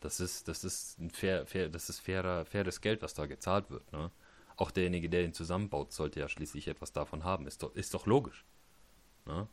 Das 0.00 0.20
ist, 0.20 0.48
das 0.48 0.64
ist 0.64 0.98
ein 0.98 1.10
fair, 1.10 1.46
fair, 1.46 1.68
das 1.68 1.90
ist 1.90 2.00
fairer, 2.00 2.46
faires 2.46 2.80
Geld, 2.80 3.02
was 3.02 3.14
da 3.14 3.26
gezahlt 3.26 3.70
wird. 3.70 3.90
Ne? 3.92 4.10
Auch 4.56 4.70
derjenige, 4.70 5.10
der 5.10 5.24
ihn 5.24 5.34
zusammenbaut, 5.34 5.92
sollte 5.92 6.20
ja 6.20 6.28
schließlich 6.28 6.68
etwas 6.68 6.92
davon 6.92 7.24
haben. 7.24 7.46
Ist 7.46 7.62
doch, 7.62 7.74
ist 7.74 7.92
doch 7.92 8.06
logisch. 8.06 8.46
Ne? 9.26 9.46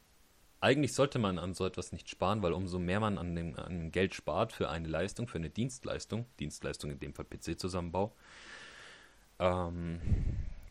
Eigentlich 0.63 0.93
sollte 0.93 1.19
man 1.19 1.39
an 1.39 1.53
so 1.53 1.65
etwas 1.65 1.91
nicht 1.91 2.09
sparen, 2.09 2.41
weil 2.41 2.53
umso 2.53 2.79
mehr 2.79 3.01
man 3.01 3.17
an 3.17 3.35
dem, 3.35 3.59
an 3.59 3.91
Geld 3.91 4.15
spart 4.15 4.53
für 4.53 4.69
eine 4.69 4.87
Leistung, 4.87 5.27
für 5.27 5.37
eine 5.37 5.49
Dienstleistung, 5.49 6.25
Dienstleistung 6.39 6.89
in 6.89 6.99
dem 6.99 7.13
Fall 7.13 7.25
PC-Zusammenbau, 7.25 8.15
ähm, 9.39 9.99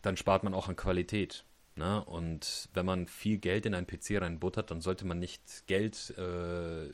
dann 0.01 0.17
spart 0.17 0.43
man 0.43 0.55
auch 0.55 0.67
an 0.67 0.75
Qualität. 0.75 1.45
Ne? 1.75 2.03
Und 2.05 2.69
wenn 2.73 2.87
man 2.87 3.05
viel 3.05 3.37
Geld 3.37 3.67
in 3.67 3.75
einen 3.75 3.85
PC 3.85 4.19
reinbuttert, 4.19 4.71
dann 4.71 4.81
sollte 4.81 5.05
man 5.05 5.19
nicht 5.19 5.67
Geld, 5.67 6.11
äh, 6.17 6.89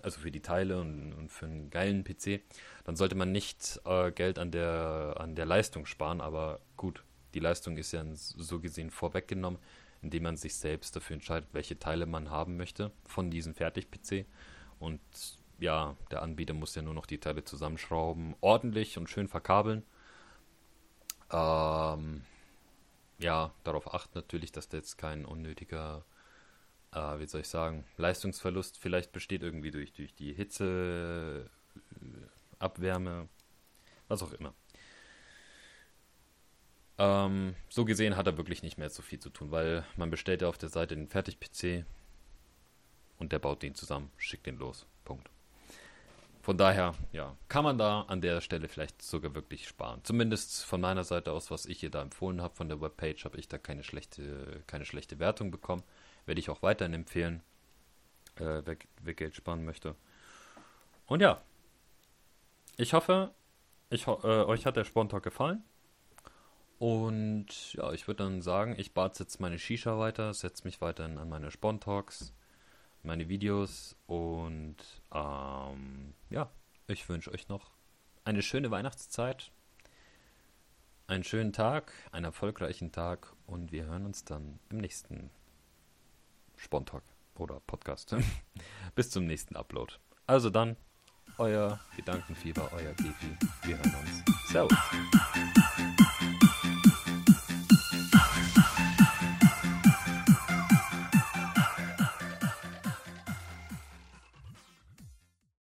also 0.00 0.20
für 0.20 0.30
die 0.30 0.42
Teile 0.42 0.80
und, 0.80 1.12
und, 1.12 1.28
für 1.28 1.46
einen 1.46 1.70
geilen 1.70 2.04
PC, 2.04 2.40
dann 2.84 2.94
sollte 2.94 3.16
man 3.16 3.32
nicht 3.32 3.80
äh, 3.84 4.12
Geld 4.12 4.38
an 4.38 4.52
der, 4.52 5.16
an 5.18 5.34
der 5.34 5.44
Leistung 5.44 5.86
sparen. 5.86 6.20
Aber 6.20 6.60
gut, 6.76 7.02
die 7.34 7.40
Leistung 7.40 7.76
ist 7.78 7.90
ja 7.90 8.04
so 8.14 8.60
gesehen 8.60 8.92
vorweggenommen 8.92 9.58
indem 10.02 10.24
man 10.24 10.36
sich 10.36 10.54
selbst 10.54 10.96
dafür 10.96 11.14
entscheidet, 11.14 11.48
welche 11.52 11.78
Teile 11.78 12.06
man 12.06 12.30
haben 12.30 12.56
möchte 12.56 12.92
von 13.04 13.30
diesem 13.30 13.54
Fertig-PC. 13.54 14.26
Und 14.78 15.00
ja, 15.58 15.96
der 16.10 16.22
Anbieter 16.22 16.54
muss 16.54 16.74
ja 16.74 16.82
nur 16.82 16.94
noch 16.94 17.06
die 17.06 17.18
Teile 17.18 17.44
zusammenschrauben, 17.44 18.34
ordentlich 18.40 18.96
und 18.98 19.08
schön 19.08 19.28
verkabeln. 19.28 19.84
Ähm, 21.30 22.22
ja, 23.18 23.52
darauf 23.64 23.92
achten 23.94 24.12
natürlich, 24.14 24.52
dass 24.52 24.68
da 24.68 24.78
jetzt 24.78 24.96
kein 24.96 25.24
unnötiger, 25.24 26.04
äh, 26.92 27.18
wie 27.18 27.26
soll 27.26 27.42
ich 27.42 27.48
sagen, 27.48 27.84
Leistungsverlust 27.98 28.78
vielleicht 28.78 29.12
besteht 29.12 29.42
irgendwie 29.42 29.70
durch, 29.70 29.92
durch 29.92 30.14
die 30.14 30.32
Hitze, 30.32 31.50
Abwärme, 32.58 33.28
was 34.08 34.22
auch 34.22 34.32
immer. 34.32 34.54
Ähm, 37.00 37.54
so 37.70 37.86
gesehen 37.86 38.14
hat 38.14 38.26
er 38.26 38.36
wirklich 38.36 38.62
nicht 38.62 38.76
mehr 38.76 38.90
so 38.90 39.00
viel 39.00 39.18
zu 39.18 39.30
tun, 39.30 39.50
weil 39.50 39.86
man 39.96 40.10
bestellt 40.10 40.42
ja 40.42 40.48
auf 40.48 40.58
der 40.58 40.68
Seite 40.68 40.94
den 40.94 41.08
Fertig-PC 41.08 41.86
und 43.18 43.32
der 43.32 43.38
baut 43.38 43.62
den 43.62 43.74
zusammen, 43.74 44.10
schickt 44.18 44.44
den 44.46 44.58
los. 44.58 44.86
Punkt. 45.02 45.30
von 46.42 46.58
daher, 46.58 46.94
ja, 47.12 47.36
kann 47.48 47.64
man 47.64 47.78
da 47.78 48.02
an 48.02 48.20
der 48.20 48.42
Stelle 48.42 48.68
vielleicht 48.68 49.00
sogar 49.00 49.34
wirklich 49.34 49.66
sparen. 49.66 50.00
Zumindest 50.04 50.62
von 50.64 50.82
meiner 50.82 51.04
Seite 51.04 51.32
aus, 51.32 51.50
was 51.50 51.64
ich 51.64 51.80
hier 51.80 51.90
da 51.90 52.02
empfohlen 52.02 52.42
habe 52.42 52.54
von 52.54 52.68
der 52.68 52.82
Webpage, 52.82 53.24
habe 53.24 53.38
ich 53.38 53.48
da 53.48 53.56
keine 53.56 53.82
schlechte, 53.82 54.62
keine 54.66 54.84
schlechte 54.84 55.18
Wertung 55.18 55.50
bekommen. 55.50 55.82
Werde 56.26 56.38
ich 56.38 56.50
auch 56.50 56.62
weiterhin 56.62 56.92
empfehlen, 56.92 57.42
äh, 58.36 58.60
wer, 58.64 58.76
wer 59.02 59.14
Geld 59.14 59.34
sparen 59.34 59.64
möchte. 59.64 59.94
Und 61.06 61.20
ja, 61.22 61.40
ich 62.76 62.92
hoffe, 62.92 63.32
ich, 63.88 64.06
äh, 64.06 64.10
euch 64.10 64.66
hat 64.66 64.76
der 64.76 64.84
Spontalk 64.84 65.22
gefallen. 65.22 65.64
Und 66.80 67.74
ja, 67.74 67.92
ich 67.92 68.08
würde 68.08 68.24
dann 68.24 68.40
sagen, 68.40 68.74
ich 68.78 68.94
bad 68.94 69.18
jetzt 69.18 69.38
meine 69.38 69.58
Shisha 69.58 69.98
weiter, 69.98 70.32
setze 70.32 70.64
mich 70.64 70.80
weiterhin 70.80 71.18
an 71.18 71.28
meine 71.28 71.50
Spontalks, 71.50 72.32
meine 73.02 73.28
Videos 73.28 73.96
und 74.06 74.76
ähm, 75.12 76.14
ja, 76.30 76.48
ich 76.86 77.06
wünsche 77.06 77.32
euch 77.32 77.48
noch 77.48 77.70
eine 78.24 78.40
schöne 78.40 78.70
Weihnachtszeit, 78.70 79.52
einen 81.06 81.22
schönen 81.22 81.52
Tag, 81.52 81.92
einen 82.12 82.24
erfolgreichen 82.24 82.92
Tag 82.92 83.30
und 83.46 83.72
wir 83.72 83.84
hören 83.84 84.06
uns 84.06 84.24
dann 84.24 84.58
im 84.70 84.78
nächsten 84.78 85.28
Spontalk 86.56 87.04
oder 87.34 87.60
Podcast. 87.60 88.16
Bis 88.94 89.10
zum 89.10 89.26
nächsten 89.26 89.54
Upload. 89.54 89.96
Also 90.26 90.48
dann, 90.48 90.78
euer 91.36 91.78
Gedankenfieber, 91.94 92.70
euer 92.72 92.94
Gefi. 92.94 93.36
Wir 93.64 93.76
hören 93.76 93.94
uns. 93.96 94.50
Servus. 94.50 94.78